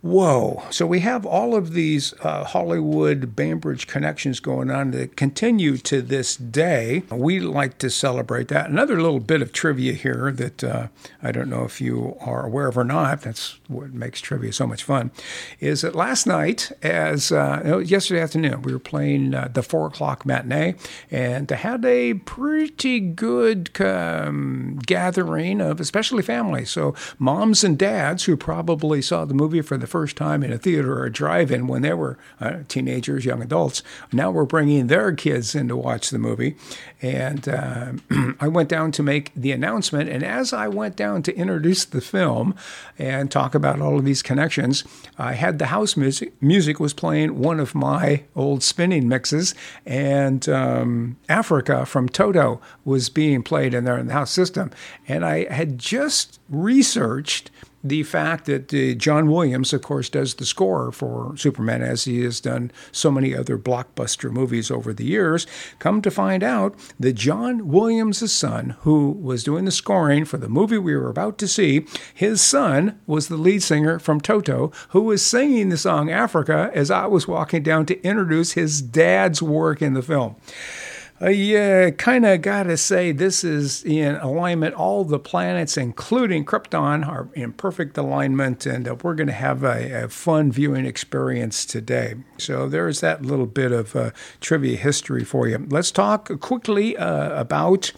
Whoa. 0.00 0.62
So 0.70 0.86
we 0.86 1.00
have 1.00 1.26
all 1.26 1.56
of 1.56 1.72
these 1.72 2.14
uh, 2.20 2.44
Hollywood 2.44 3.34
Bainbridge 3.34 3.88
connections 3.88 4.38
going 4.38 4.70
on 4.70 4.92
that 4.92 5.16
continue 5.16 5.76
to 5.78 6.00
this 6.00 6.36
day. 6.36 7.02
We 7.10 7.40
like 7.40 7.78
to 7.78 7.90
celebrate 7.90 8.46
that. 8.48 8.70
Another 8.70 9.02
little 9.02 9.18
bit 9.18 9.42
of 9.42 9.52
trivia 9.52 9.94
here 9.94 10.30
that 10.30 10.62
uh, 10.62 10.86
I 11.20 11.32
don't 11.32 11.50
know 11.50 11.64
if 11.64 11.80
you 11.80 12.16
are 12.20 12.46
aware 12.46 12.68
of 12.68 12.78
or 12.78 12.84
not, 12.84 13.22
that's 13.22 13.58
what 13.66 13.92
makes 13.92 14.20
trivia 14.20 14.52
so 14.52 14.68
much 14.68 14.84
fun, 14.84 15.10
is 15.58 15.80
that 15.80 15.96
last 15.96 16.28
night, 16.28 16.70
as 16.80 17.32
uh, 17.32 17.82
yesterday 17.84 18.20
afternoon, 18.20 18.62
we 18.62 18.72
were 18.72 18.78
playing 18.78 19.34
uh, 19.34 19.48
the 19.52 19.64
four 19.64 19.88
o'clock 19.88 20.24
matinee 20.24 20.76
and 21.10 21.50
had 21.50 21.84
a 21.84 22.14
pretty 22.14 23.00
good 23.00 23.80
um, 23.80 24.78
gathering 24.86 25.60
of 25.60 25.80
especially 25.80 26.22
families. 26.22 26.70
So 26.70 26.94
moms 27.18 27.64
and 27.64 27.76
dads 27.76 28.24
who 28.24 28.36
probably 28.36 29.02
saw 29.02 29.24
the 29.24 29.34
movie 29.34 29.60
for 29.60 29.76
the 29.76 29.87
first 29.88 30.16
time 30.16 30.42
in 30.42 30.52
a 30.52 30.58
theater 30.58 30.98
or 30.98 31.06
a 31.06 31.12
drive-in 31.12 31.66
when 31.66 31.82
they 31.82 31.94
were 31.94 32.18
uh, 32.40 32.58
teenagers, 32.68 33.24
young 33.24 33.42
adults. 33.42 33.82
Now 34.12 34.30
we're 34.30 34.44
bringing 34.44 34.86
their 34.86 35.12
kids 35.12 35.54
in 35.54 35.68
to 35.68 35.76
watch 35.76 36.10
the 36.10 36.18
movie, 36.18 36.56
and 37.02 37.48
uh, 37.48 37.92
I 38.40 38.48
went 38.48 38.68
down 38.68 38.92
to 38.92 39.02
make 39.02 39.32
the 39.34 39.52
announcement. 39.52 40.08
And 40.08 40.22
as 40.22 40.52
I 40.52 40.68
went 40.68 40.96
down 40.96 41.22
to 41.24 41.36
introduce 41.36 41.84
the 41.84 42.00
film 42.00 42.54
and 42.98 43.30
talk 43.30 43.54
about 43.54 43.80
all 43.80 43.98
of 43.98 44.04
these 44.04 44.22
connections, 44.22 44.84
I 45.18 45.32
had 45.32 45.58
the 45.58 45.66
house 45.66 45.96
music. 45.96 46.32
Music 46.42 46.78
was 46.78 46.92
playing 46.92 47.38
one 47.38 47.60
of 47.60 47.74
my 47.74 48.24
old 48.36 48.62
spinning 48.62 49.08
mixes, 49.08 49.54
and 49.86 50.48
um, 50.48 51.16
Africa 51.28 51.86
from 51.86 52.08
Toto 52.08 52.60
was 52.84 53.08
being 53.08 53.42
played 53.42 53.74
in 53.74 53.84
there 53.84 53.98
in 53.98 54.06
the 54.06 54.12
house 54.12 54.30
system. 54.30 54.70
And 55.06 55.24
I 55.24 55.52
had 55.52 55.78
just 55.78 56.38
researched 56.48 57.50
the 57.82 58.02
fact 58.02 58.46
that 58.46 58.72
uh, 58.74 58.94
John 58.94 59.30
Williams, 59.30 59.72
of 59.72 59.82
course, 59.82 60.08
does 60.08 60.34
the 60.34 60.46
score 60.46 60.90
for 60.92 61.36
Superman, 61.36 61.82
as 61.82 62.04
he 62.04 62.22
has 62.24 62.40
done 62.40 62.72
so 62.92 63.10
many 63.10 63.34
other 63.34 63.56
blockbuster 63.56 64.30
movies 64.30 64.70
over 64.70 64.92
the 64.92 65.04
years, 65.04 65.46
come 65.78 66.02
to 66.02 66.10
find 66.10 66.42
out 66.42 66.74
that 66.98 67.12
John 67.14 67.68
Williams' 67.68 68.32
son, 68.32 68.76
who 68.80 69.10
was 69.10 69.44
doing 69.44 69.64
the 69.64 69.70
scoring 69.70 70.24
for 70.24 70.38
the 70.38 70.48
movie 70.48 70.78
we 70.78 70.96
were 70.96 71.10
about 71.10 71.38
to 71.38 71.48
see, 71.48 71.86
his 72.12 72.40
son 72.40 72.98
was 73.06 73.28
the 73.28 73.36
lead 73.36 73.62
singer 73.62 73.98
from 73.98 74.20
Toto, 74.20 74.72
who 74.90 75.02
was 75.02 75.24
singing 75.24 75.68
the 75.68 75.76
song 75.76 76.10
Africa 76.10 76.70
as 76.74 76.90
I 76.90 77.06
was 77.06 77.28
walking 77.28 77.62
down 77.62 77.86
to 77.86 78.02
introduce 78.02 78.52
his 78.52 78.82
dad's 78.82 79.40
work 79.42 79.80
in 79.82 79.94
the 79.94 80.02
film. 80.02 80.36
Uh, 81.20 81.30
yeah, 81.30 81.90
kind 81.90 82.24
of 82.24 82.40
got 82.42 82.64
to 82.64 82.76
say 82.76 83.10
this 83.10 83.42
is 83.42 83.84
in 83.84 84.14
alignment. 84.16 84.72
All 84.76 85.04
the 85.04 85.18
planets, 85.18 85.76
including 85.76 86.44
Krypton, 86.44 87.06
are 87.06 87.28
in 87.34 87.52
perfect 87.54 87.98
alignment, 87.98 88.66
and 88.66 88.86
uh, 88.86 88.94
we're 89.02 89.14
going 89.14 89.26
to 89.26 89.32
have 89.32 89.64
a, 89.64 90.04
a, 90.04 90.08
fun 90.08 90.52
viewing 90.52 90.86
experience 90.86 91.66
today. 91.66 92.14
So 92.36 92.68
there's 92.68 93.00
that 93.00 93.22
little 93.22 93.46
bit 93.46 93.72
of 93.72 93.96
uh, 93.96 94.12
trivia 94.40 94.76
history 94.76 95.24
for 95.24 95.48
you. 95.48 95.66
Let's 95.68 95.90
talk 95.90 96.30
quickly 96.40 96.96
uh, 96.96 97.40
about. 97.40 97.92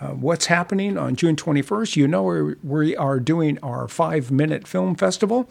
Uh, 0.00 0.08
what's 0.08 0.46
happening 0.46 0.98
on 0.98 1.14
June 1.14 1.36
21st? 1.36 1.94
You 1.94 2.08
know, 2.08 2.54
we 2.64 2.96
are 2.96 3.20
doing 3.20 3.60
our 3.62 3.86
five 3.86 4.32
minute 4.32 4.66
film 4.66 4.96
festival. 4.96 5.48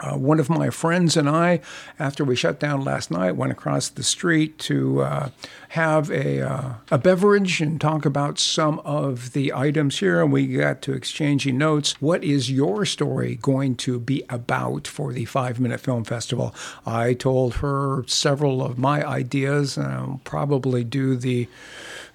Uh, 0.00 0.16
one 0.16 0.40
of 0.40 0.48
my 0.48 0.70
friends 0.70 1.16
and 1.16 1.28
I, 1.28 1.60
after 1.98 2.24
we 2.24 2.34
shut 2.34 2.58
down 2.58 2.82
last 2.82 3.10
night, 3.10 3.36
went 3.36 3.52
across 3.52 3.88
the 3.88 4.02
street 4.02 4.58
to 4.60 5.02
uh, 5.02 5.28
have 5.70 6.10
a, 6.10 6.40
uh, 6.40 6.74
a 6.90 6.98
beverage 6.98 7.60
and 7.60 7.80
talk 7.80 8.06
about 8.06 8.38
some 8.38 8.78
of 8.80 9.32
the 9.32 9.52
items 9.52 9.98
here. 9.98 10.22
And 10.22 10.32
we 10.32 10.46
got 10.46 10.80
to 10.82 10.92
exchanging 10.94 11.58
notes. 11.58 12.00
What 12.00 12.24
is 12.24 12.50
your 12.50 12.84
story 12.86 13.36
going 13.36 13.76
to 13.76 13.98
be 14.00 14.24
about 14.30 14.86
for 14.86 15.12
the 15.12 15.26
Five 15.26 15.60
Minute 15.60 15.80
Film 15.80 16.04
Festival? 16.04 16.54
I 16.86 17.14
told 17.14 17.56
her 17.56 18.04
several 18.06 18.64
of 18.64 18.78
my 18.78 19.06
ideas, 19.06 19.76
and 19.76 19.86
I'll 19.86 20.20
probably 20.24 20.82
do 20.84 21.16
the 21.16 21.48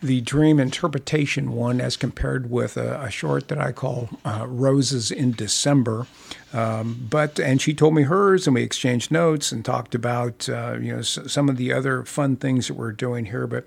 the 0.02 0.22
dream 0.22 0.60
interpretation 0.60 1.52
one 1.54 1.82
as 1.82 1.98
compared 1.98 2.50
with 2.50 2.78
a, 2.78 3.02
a 3.02 3.10
short 3.10 3.48
that 3.48 3.60
I 3.60 3.72
call 3.72 4.10
uh, 4.26 4.46
Roses 4.48 5.12
in 5.12 5.32
December. 5.32 6.08
Um, 6.54 7.08
but 7.10 7.40
and 7.40 7.62
she 7.62 7.74
told 7.74 7.96
me 7.96 8.04
hers, 8.04 8.48
and 8.48 8.54
we 8.56 8.64
exchanged 8.64 9.12
notes 9.12 9.52
and 9.52 9.64
talked 9.66 9.94
about 9.96 10.48
uh, 10.48 10.78
you 10.80 10.94
know 10.94 11.00
s- 11.00 11.20
some 11.28 11.50
of 11.50 11.58
the 11.58 11.74
other 11.74 12.04
fun 12.04 12.36
things 12.38 12.68
that 12.68 12.76
we're 12.76 12.92
doing 12.94 13.26
here. 13.26 13.46
But 13.48 13.66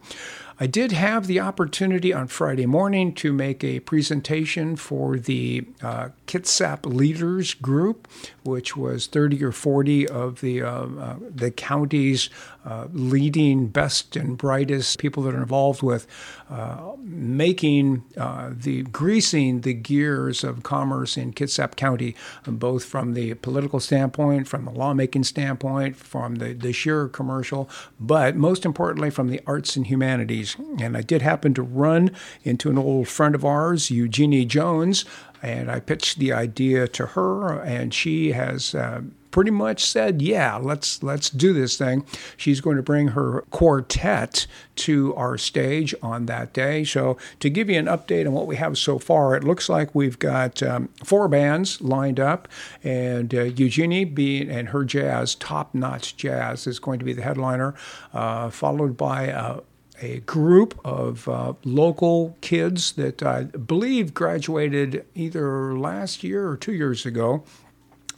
I 0.61 0.67
did 0.67 0.91
have 0.91 1.29
the 1.29 1.39
opportunity 1.39 2.13
on 2.13 2.27
Friday 2.27 2.67
morning 2.67 3.15
to 3.15 3.33
make 3.33 3.63
a 3.63 3.79
presentation 3.79 4.75
for 4.75 5.17
the 5.17 5.65
uh, 5.81 6.09
Kitsap 6.27 6.85
Leaders 6.85 7.55
Group, 7.55 8.09
which 8.43 8.77
was 8.77 9.07
30 9.07 9.45
or 9.45 9.53
40 9.53 10.09
of 10.09 10.41
the 10.41 10.63
uh, 10.63 10.69
uh, 10.69 11.17
the 11.21 11.53
county's 11.53 12.29
uh, 12.65 12.89
leading 12.93 13.69
best 13.69 14.17
and 14.17 14.37
brightest 14.37 14.99
people 14.99 15.23
that 15.23 15.35
are 15.35 15.41
involved 15.41 15.83
with 15.83 16.07
uh, 16.51 16.93
making 17.03 18.03
uh, 18.17 18.51
the 18.53 18.83
greasing 18.83 19.61
the 19.61 19.75
gears 19.75 20.43
of 20.43 20.65
commerce 20.65 21.17
in 21.17 21.33
Kitsap 21.33 21.77
County, 21.77 22.17
both 22.47 22.85
from 22.85 23.15
the 23.15 23.35
political 23.35 23.79
standpoint, 23.81 24.49
from 24.49 24.65
the 24.65 24.73
lawmaking 24.73 25.25
standpoint, 25.25 25.97
from 25.97 26.37
the, 26.37 26.53
the 26.53 26.73
sheer 26.73 27.07
commercial, 27.07 27.71
but 28.01 28.35
most 28.35 28.65
importantly 28.65 29.09
from 29.09 29.29
the 29.29 29.41
arts 29.47 29.77
and 29.77 29.87
humanities. 29.87 30.48
And 30.81 30.97
I 30.97 31.03
did 31.03 31.23
happen 31.23 31.55
to 31.55 31.63
run 31.63 32.11
into 32.45 32.71
an 32.71 32.79
old 32.79 33.09
friend 33.09 33.35
of 33.35 33.45
ours, 33.45 33.91
Eugenie 33.91 34.45
Jones, 34.45 35.05
and 35.43 35.71
I 35.71 35.81
pitched 35.81 36.19
the 36.19 36.33
idea 36.33 36.89
to 36.89 37.07
her, 37.07 37.61
and 37.61 37.93
she 37.93 38.33
has. 38.33 38.75
Uh, 38.75 39.03
pretty 39.31 39.51
much 39.51 39.85
said, 39.85 40.23
"Yeah, 40.23 40.57
let's 40.57 41.03
let's 41.03 41.31
do 41.31 41.53
this 41.53 41.77
thing." 41.77 42.05
She's 42.37 42.61
going 42.61 42.77
to 42.77 42.83
bring 42.83 43.09
her 43.09 43.45
quartet 43.51 44.47
to 44.77 45.15
our 45.17 45.39
stage 45.39 45.95
on 46.03 46.27
that 46.27 46.53
day. 46.53 46.85
So, 46.85 47.17
to 47.41 47.51
give 47.51 47.69
you 47.71 47.79
an 47.79 47.87
update 47.87 48.27
on 48.27 48.33
what 48.33 48.47
we 48.47 48.57
have 48.57 48.79
so 48.79 48.99
far, 48.99 49.37
it 49.37 49.45
looks 49.45 49.69
like 49.69 49.95
we've 49.95 50.19
got 50.19 50.63
um, 50.63 50.89
four 51.05 51.29
bands 51.29 51.81
lined 51.81 52.21
up, 52.21 52.49
and 52.83 53.35
uh, 53.35 53.43
Eugenie 53.43 54.05
being 54.05 54.51
and 54.51 54.71
her 54.71 54.85
jazz, 54.85 55.35
top 55.35 55.75
notch 55.75 56.17
jazz, 56.17 56.67
is 56.67 56.79
going 56.79 56.99
to 56.99 57.05
be 57.05 57.13
the 57.13 57.23
headliner, 57.23 57.75
uh, 58.13 58.51
followed 58.51 58.97
by. 58.97 59.31
Uh, 59.31 59.61
a 60.01 60.21
group 60.21 60.79
of 60.85 61.29
uh, 61.29 61.55
local 61.65 62.37
kids 62.41 62.93
that 62.93 63.23
I 63.23 63.45
believe 63.45 64.15
graduated 64.15 65.05
either 65.15 65.77
last 65.77 66.23
year 66.23 66.49
or 66.49 66.57
two 66.57 66.73
years 66.73 67.05
ago. 67.05 67.45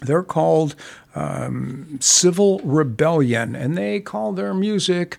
They're 0.01 0.23
called 0.23 0.77
um, 1.15 1.99
Civil 2.01 2.61
Rebellion, 2.61 3.55
and 3.55 3.77
they 3.77 4.01
call 4.01 4.33
their 4.33 4.55
music 4.55 5.19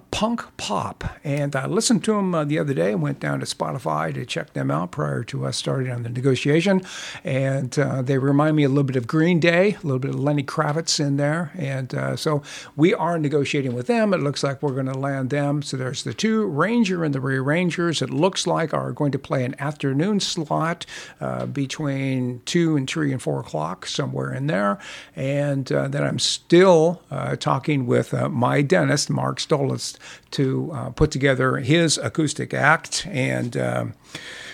punk 0.00 0.44
pop. 0.56 1.04
And 1.22 1.54
I 1.54 1.66
listened 1.66 2.04
to 2.04 2.14
them 2.14 2.34
uh, 2.34 2.44
the 2.44 2.58
other 2.58 2.74
day. 2.74 2.92
And 2.92 3.02
went 3.02 3.20
down 3.20 3.40
to 3.40 3.46
Spotify 3.46 4.12
to 4.14 4.24
check 4.24 4.52
them 4.52 4.70
out 4.70 4.90
prior 4.90 5.24
to 5.24 5.46
us 5.46 5.56
starting 5.56 5.92
on 5.92 6.02
the 6.02 6.08
negotiation. 6.08 6.82
And 7.22 7.78
uh, 7.78 8.02
they 8.02 8.18
remind 8.18 8.56
me 8.56 8.64
a 8.64 8.68
little 8.68 8.84
bit 8.84 8.96
of 8.96 9.06
Green 9.06 9.40
Day, 9.40 9.74
a 9.74 9.86
little 9.86 9.98
bit 9.98 10.10
of 10.10 10.20
Lenny 10.20 10.42
Kravitz 10.42 10.98
in 10.98 11.16
there. 11.16 11.52
And 11.56 11.94
uh, 11.94 12.16
so 12.16 12.42
we 12.76 12.94
are 12.94 13.18
negotiating 13.18 13.74
with 13.74 13.86
them. 13.86 14.14
It 14.14 14.20
looks 14.20 14.42
like 14.42 14.62
we're 14.62 14.72
going 14.72 14.86
to 14.86 14.98
land 14.98 15.30
them. 15.30 15.62
So 15.62 15.76
there's 15.76 16.02
the 16.02 16.14
two 16.14 16.46
Ranger 16.46 17.04
and 17.04 17.14
the 17.14 17.20
Rearrangers. 17.20 18.02
It 18.02 18.10
looks 18.10 18.46
like 18.46 18.72
are 18.72 18.92
going 18.92 19.12
to 19.12 19.18
play 19.18 19.44
an 19.44 19.54
afternoon 19.58 20.20
slot 20.20 20.86
uh, 21.20 21.46
between 21.46 22.40
two 22.44 22.76
and 22.76 22.88
three 22.88 23.12
and 23.12 23.20
four 23.20 23.40
o'clock, 23.40 23.86
somewhere 23.86 24.32
in 24.32 24.46
there. 24.46 24.78
And 25.14 25.70
uh, 25.70 25.88
then 25.88 26.02
I'm 26.02 26.18
still 26.18 27.02
talking 27.38 27.86
with 27.86 28.12
my 28.30 28.62
dentist, 28.62 29.10
Mark 29.10 29.38
Stolitz 29.38 29.83
to 30.32 30.70
uh, 30.72 30.90
put 30.90 31.10
together 31.10 31.56
his 31.58 31.98
acoustic 31.98 32.54
act 32.54 33.06
and. 33.10 33.56
Um, 33.56 33.94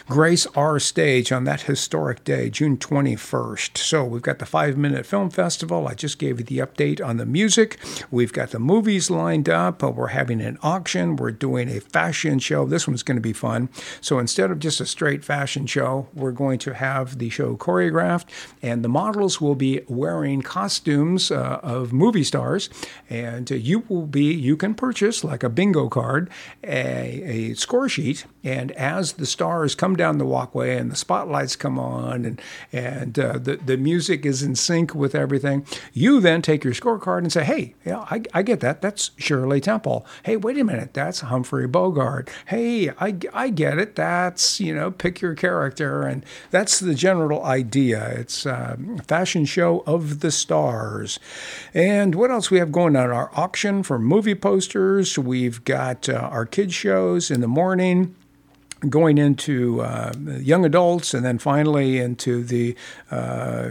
grace 0.08 0.46
our 0.54 0.78
stage 0.78 1.32
on 1.32 1.44
that 1.44 1.62
historic 1.62 2.24
day, 2.24 2.50
June 2.50 2.76
21st. 2.76 3.78
So 3.78 4.04
we've 4.04 4.22
got 4.22 4.38
the 4.38 4.46
Five 4.46 4.76
Minute 4.76 5.06
Film 5.06 5.30
Festival. 5.30 5.86
I 5.88 5.94
just 5.94 6.18
gave 6.18 6.38
you 6.38 6.44
the 6.44 6.58
update 6.58 7.04
on 7.04 7.16
the 7.16 7.26
music. 7.26 7.78
We've 8.10 8.32
got 8.32 8.50
the 8.50 8.58
movies 8.58 9.10
lined 9.10 9.48
up. 9.48 9.82
We're 9.82 10.08
having 10.08 10.40
an 10.40 10.58
auction. 10.62 11.16
We're 11.16 11.30
doing 11.30 11.68
a 11.68 11.80
fashion 11.80 12.38
show. 12.38 12.66
This 12.66 12.86
one's 12.86 13.02
going 13.02 13.16
to 13.16 13.22
be 13.22 13.32
fun. 13.32 13.68
So 14.00 14.18
instead 14.18 14.50
of 14.50 14.58
just 14.58 14.80
a 14.80 14.86
straight 14.86 15.24
fashion 15.24 15.66
show, 15.66 16.08
we're 16.14 16.32
going 16.32 16.58
to 16.60 16.74
have 16.74 17.18
the 17.18 17.30
show 17.30 17.56
choreographed, 17.56 18.26
and 18.62 18.84
the 18.84 18.88
models 18.88 19.40
will 19.40 19.54
be 19.54 19.82
wearing 19.88 20.42
costumes 20.42 21.30
uh, 21.30 21.60
of 21.62 21.92
movie 21.92 22.24
stars. 22.24 22.70
And 23.08 23.50
uh, 23.50 23.56
you 23.56 23.84
will 23.88 24.06
be, 24.06 24.32
you 24.32 24.56
can 24.56 24.74
purchase 24.74 25.24
like 25.24 25.42
a 25.42 25.48
bingo 25.48 25.88
card, 25.88 26.30
a, 26.64 27.50
a 27.50 27.54
score 27.54 27.88
sheet, 27.88 28.24
and 28.42 28.72
as 28.72 29.14
the 29.14 29.26
stars 29.26 29.74
come 29.74 29.96
down 29.96 30.18
the 30.18 30.24
walkway 30.24 30.76
and 30.76 30.90
the 30.90 30.96
spotlights 30.96 31.56
come 31.56 31.78
on 31.78 32.24
and 32.24 32.40
and 32.72 33.18
uh, 33.18 33.38
the 33.38 33.56
the 33.56 33.76
music 33.76 34.24
is 34.24 34.42
in 34.42 34.54
sync 34.54 34.94
with 34.94 35.14
everything. 35.14 35.66
You 35.92 36.20
then 36.20 36.42
take 36.42 36.64
your 36.64 36.72
scorecard 36.72 37.18
and 37.18 37.32
say, 37.32 37.44
"Hey, 37.44 37.74
yeah, 37.84 38.06
I, 38.10 38.22
I 38.32 38.42
get 38.42 38.60
that. 38.60 38.82
That's 38.82 39.10
Shirley 39.16 39.60
Temple. 39.60 40.06
Hey, 40.24 40.36
wait 40.36 40.58
a 40.58 40.64
minute, 40.64 40.94
that's 40.94 41.20
Humphrey 41.20 41.66
Bogart. 41.66 42.30
Hey, 42.46 42.90
I, 42.90 43.16
I 43.32 43.50
get 43.50 43.78
it. 43.78 43.96
That's 43.96 44.60
you 44.60 44.74
know, 44.74 44.90
pick 44.90 45.20
your 45.20 45.34
character, 45.34 46.02
and 46.02 46.24
that's 46.50 46.80
the 46.80 46.94
general 46.94 47.44
idea. 47.44 48.08
It's 48.18 48.46
a 48.46 48.78
fashion 49.06 49.44
show 49.44 49.80
of 49.86 50.20
the 50.20 50.30
stars. 50.30 51.18
And 51.74 52.14
what 52.14 52.30
else 52.30 52.50
we 52.50 52.58
have 52.58 52.72
going 52.72 52.96
on? 52.96 53.10
Our 53.10 53.30
auction 53.34 53.82
for 53.82 53.98
movie 53.98 54.34
posters. 54.34 55.18
We've 55.18 55.62
got 55.64 56.08
uh, 56.08 56.14
our 56.14 56.46
kids 56.46 56.74
shows 56.74 57.30
in 57.30 57.40
the 57.40 57.48
morning 57.48 58.14
going 58.88 59.18
into 59.18 59.80
uh, 59.82 60.12
young 60.38 60.64
adults 60.64 61.12
and 61.14 61.24
then 61.24 61.38
finally 61.38 61.98
into 61.98 62.42
the 62.42 62.74
uh, 63.10 63.70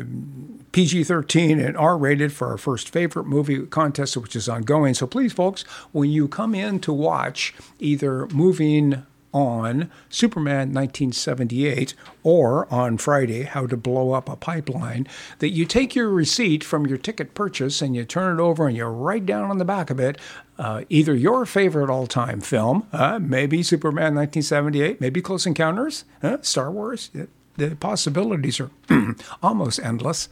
PG 0.71 1.03
13 1.05 1.59
and 1.59 1.75
R 1.75 1.97
rated 1.97 2.31
for 2.31 2.49
our 2.49 2.57
first 2.57 2.89
favorite 2.89 3.25
movie 3.25 3.65
contest, 3.65 4.15
which 4.17 4.35
is 4.35 4.47
ongoing. 4.47 4.93
So 4.93 5.07
please, 5.07 5.33
folks, 5.33 5.63
when 5.91 6.09
you 6.09 6.27
come 6.27 6.53
in 6.53 6.79
to 6.81 6.93
watch 6.93 7.53
either 7.79 8.27
moving 8.27 9.03
on 9.33 9.91
Superman 10.09 10.73
1978 10.73 11.93
or 12.23 12.71
on 12.73 12.97
Friday, 12.97 13.43
How 13.43 13.67
to 13.67 13.77
Blow 13.77 14.11
Up 14.13 14.29
a 14.29 14.35
Pipeline, 14.35 15.07
that 15.39 15.49
you 15.49 15.65
take 15.65 15.95
your 15.95 16.09
receipt 16.09 16.63
from 16.63 16.87
your 16.87 16.97
ticket 16.97 17.33
purchase 17.33 17.81
and 17.81 17.95
you 17.95 18.05
turn 18.05 18.39
it 18.39 18.41
over 18.41 18.67
and 18.67 18.75
you 18.75 18.85
write 18.85 19.25
down 19.25 19.49
on 19.49 19.57
the 19.57 19.65
back 19.65 19.89
of 19.89 19.99
it 19.99 20.17
uh, 20.59 20.83
either 20.89 21.15
your 21.15 21.45
favorite 21.45 21.89
all 21.89 22.05
time 22.05 22.41
film, 22.41 22.85
uh, 22.91 23.17
maybe 23.19 23.63
Superman 23.63 24.13
1978, 24.13 24.99
maybe 24.99 25.21
Close 25.21 25.45
Encounters, 25.45 26.03
uh, 26.21 26.37
Star 26.41 26.69
Wars. 26.69 27.09
The 27.55 27.75
possibilities 27.75 28.59
are 28.59 28.69
almost 29.43 29.79
endless 29.79 30.29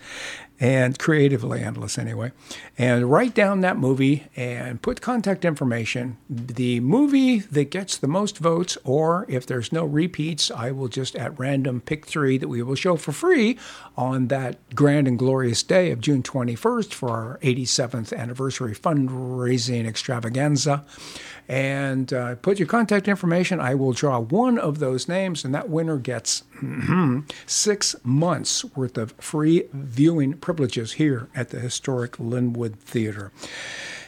and 0.59 0.97
creatively 0.97 1.61
endless 1.61 1.97
anyway. 1.97 2.31
And 2.77 3.11
write 3.11 3.33
down 3.35 3.61
that 3.61 3.77
movie 3.77 4.27
and 4.35 4.81
put 4.81 5.01
contact 5.01 5.45
information. 5.45 6.17
The 6.29 6.79
movie 6.79 7.39
that 7.39 7.69
gets 7.69 7.97
the 7.97 8.07
most 8.07 8.39
votes, 8.39 8.77
or 8.83 9.25
if 9.29 9.45
there's 9.45 9.71
no 9.71 9.85
repeats, 9.85 10.49
I 10.49 10.71
will 10.71 10.87
just 10.87 11.15
at 11.15 11.37
random 11.37 11.81
pick 11.81 12.05
three 12.05 12.37
that 12.37 12.47
we 12.47 12.63
will 12.63 12.75
show 12.75 12.95
for 12.95 13.11
free 13.11 13.57
on 13.95 14.27
that 14.27 14.75
grand 14.75 15.07
and 15.07 15.19
glorious 15.19 15.61
day 15.63 15.91
of 15.91 16.01
June 16.01 16.23
21st 16.23 16.93
for 16.93 17.09
our 17.09 17.39
87th 17.43 18.15
anniversary 18.17 18.75
fundraising 18.75 19.87
extravaganza 19.87 20.85
and 21.47 22.11
uh, 22.11 22.35
put 22.35 22.59
your 22.59 22.67
contact 22.67 23.07
information. 23.07 23.59
I 23.59 23.75
will 23.75 23.93
draw 23.93 24.19
one 24.19 24.57
of 24.57 24.79
those 24.79 25.07
names, 25.07 25.45
and 25.45 25.55
that 25.55 25.69
winner 25.69 25.97
gets 25.97 26.43
Mm-hmm. 26.61 27.19
six 27.45 27.95
months 28.03 28.65
worth 28.75 28.97
of 28.97 29.11
free 29.19 29.65
viewing 29.73 30.33
privileges 30.33 30.93
here 30.93 31.29
at 31.35 31.49
the 31.49 31.59
historic 31.59 32.13
Lynwood 32.13 32.75
Theater. 32.77 33.31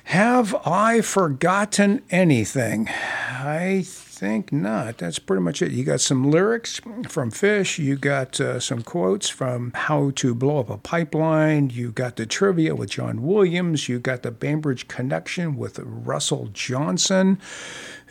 Have 0.05 0.55
I 0.65 1.01
forgotten 1.01 2.01
anything? 2.09 2.89
I 2.89 3.85
think 4.19 4.51
not. 4.51 4.97
That's 4.97 5.17
pretty 5.17 5.41
much 5.41 5.61
it. 5.61 5.71
You 5.71 5.85
got 5.85 6.01
some 6.01 6.29
lyrics 6.29 6.81
from 7.07 7.31
Phish. 7.31 7.79
You 7.79 7.95
got 7.95 8.41
uh, 8.41 8.59
some 8.59 8.81
quotes 8.81 9.29
from 9.29 9.71
How 9.73 10.11
to 10.15 10.35
Blow 10.35 10.59
Up 10.59 10.69
a 10.69 10.77
Pipeline. 10.77 11.69
You 11.69 11.93
got 11.93 12.17
the 12.17 12.25
trivia 12.25 12.75
with 12.75 12.89
John 12.89 13.23
Williams. 13.23 13.87
You 13.87 13.97
got 13.97 14.23
the 14.23 14.31
Bainbridge 14.31 14.89
connection 14.89 15.55
with 15.55 15.79
Russell 15.79 16.49
Johnson. 16.51 17.39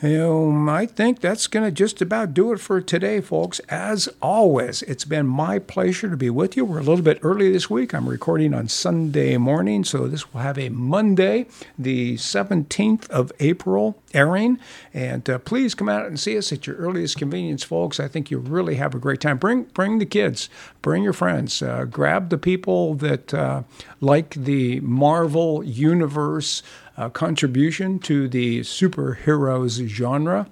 You 0.01 0.17
know, 0.17 0.69
I 0.69 0.87
think 0.87 1.19
that's 1.19 1.45
going 1.45 1.65
to 1.65 1.71
just 1.71 2.01
about 2.01 2.33
do 2.33 2.53
it 2.53 2.59
for 2.59 2.81
today, 2.81 3.21
folks. 3.21 3.59
As 3.69 4.09
always, 4.19 4.81
it's 4.83 5.05
been 5.05 5.27
my 5.27 5.59
pleasure 5.59 6.09
to 6.09 6.17
be 6.17 6.31
with 6.31 6.57
you. 6.57 6.65
We're 6.65 6.79
a 6.79 6.83
little 6.83 7.03
bit 7.03 7.19
early 7.21 7.51
this 7.51 7.69
week. 7.69 7.93
I'm 7.93 8.09
recording 8.09 8.53
on 8.53 8.67
Sunday 8.67 9.37
morning, 9.37 9.83
so 9.83 10.07
this 10.07 10.33
will 10.33 10.41
have 10.41 10.57
a 10.57 10.69
Monday, 10.69 11.47
the 11.77 12.15
17th 12.15 13.09
of 13.09 13.31
April 13.41 14.01
airing. 14.13 14.59
And 14.93 15.29
uh, 15.29 15.39
please 15.39 15.75
come 15.75 15.89
out 15.89 16.05
and 16.05 16.19
see 16.19 16.37
us 16.37 16.51
at 16.51 16.67
your 16.67 16.75
earliest 16.77 17.17
convenience, 17.17 17.63
folks. 17.63 17.99
I 17.99 18.07
think 18.07 18.31
you'll 18.31 18.41
really 18.41 18.75
have 18.75 18.95
a 18.95 18.99
great 18.99 19.21
time. 19.21 19.37
Bring 19.37 19.63
bring 19.63 19.99
the 19.99 20.05
kids, 20.05 20.49
bring 20.81 21.03
your 21.03 21.13
friends, 21.13 21.61
uh, 21.61 21.85
grab 21.85 22.29
the 22.29 22.37
people 22.37 22.95
that 22.95 23.33
uh, 23.33 23.63
like 24.01 24.33
the 24.35 24.79
Marvel 24.81 25.63
universe 25.63 26.63
uh, 26.97 27.09
contribution 27.09 27.99
to 27.99 28.27
the 28.27 28.61
superheroes 28.61 29.87
genre. 29.87 30.47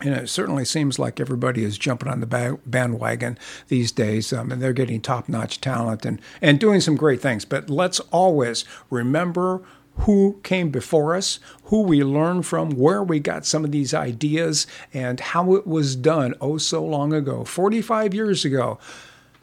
And 0.00 0.14
it 0.14 0.28
certainly 0.28 0.64
seems 0.64 0.98
like 0.98 1.20
everybody 1.20 1.62
is 1.62 1.78
jumping 1.78 2.08
on 2.08 2.18
the 2.18 2.58
bandwagon 2.66 3.38
these 3.68 3.92
days, 3.92 4.32
um, 4.32 4.50
and 4.50 4.60
they're 4.60 4.72
getting 4.72 5.00
top 5.00 5.28
notch 5.28 5.60
talent 5.60 6.04
and, 6.04 6.20
and 6.40 6.58
doing 6.58 6.80
some 6.80 6.96
great 6.96 7.20
things. 7.20 7.44
But 7.44 7.70
let's 7.70 8.00
always 8.10 8.64
remember 8.90 9.62
who 9.98 10.40
came 10.42 10.70
before 10.70 11.14
us, 11.14 11.38
who 11.64 11.82
we 11.82 12.02
learned 12.02 12.46
from, 12.46 12.70
where 12.70 13.02
we 13.02 13.20
got 13.20 13.46
some 13.46 13.64
of 13.64 13.72
these 13.72 13.94
ideas, 13.94 14.66
and 14.92 15.20
how 15.20 15.54
it 15.54 15.66
was 15.66 15.96
done 15.96 16.34
oh 16.40 16.58
so 16.58 16.84
long 16.84 17.12
ago 17.12 17.44
45 17.44 18.14
years 18.14 18.44
ago. 18.44 18.78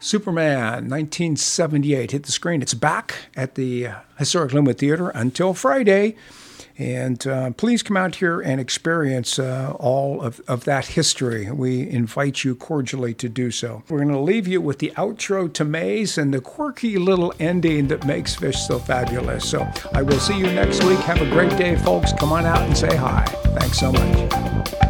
Superman 0.02 0.88
1978 0.88 2.10
hit 2.10 2.22
the 2.22 2.32
screen. 2.32 2.62
It's 2.62 2.72
back 2.72 3.28
at 3.36 3.54
the 3.54 3.86
uh, 3.86 3.94
Historic 4.18 4.52
Lynwood 4.52 4.78
Theater 4.78 5.10
until 5.10 5.52
Friday. 5.52 6.16
And 6.80 7.26
uh, 7.26 7.50
please 7.50 7.82
come 7.82 7.98
out 7.98 8.14
here 8.14 8.40
and 8.40 8.58
experience 8.58 9.38
uh, 9.38 9.76
all 9.78 10.22
of, 10.22 10.40
of 10.48 10.64
that 10.64 10.86
history. 10.86 11.50
We 11.50 11.86
invite 11.86 12.42
you 12.42 12.54
cordially 12.54 13.12
to 13.14 13.28
do 13.28 13.50
so. 13.50 13.82
We're 13.90 13.98
going 13.98 14.14
to 14.14 14.18
leave 14.18 14.48
you 14.48 14.62
with 14.62 14.78
the 14.78 14.90
outro 14.96 15.52
to 15.52 15.64
Maze 15.66 16.16
and 16.16 16.32
the 16.32 16.40
quirky 16.40 16.96
little 16.96 17.34
ending 17.38 17.88
that 17.88 18.06
makes 18.06 18.34
Phish 18.34 18.66
so 18.66 18.78
fabulous. 18.78 19.46
So 19.46 19.68
I 19.92 20.00
will 20.00 20.20
see 20.20 20.38
you 20.38 20.46
next 20.46 20.82
week. 20.84 20.98
Have 21.00 21.20
a 21.20 21.28
great 21.28 21.54
day, 21.58 21.76
folks. 21.76 22.14
Come 22.14 22.32
on 22.32 22.46
out 22.46 22.62
and 22.62 22.74
say 22.74 22.96
hi. 22.96 23.26
Thanks 23.58 23.78
so 23.78 23.92
much. 23.92 24.89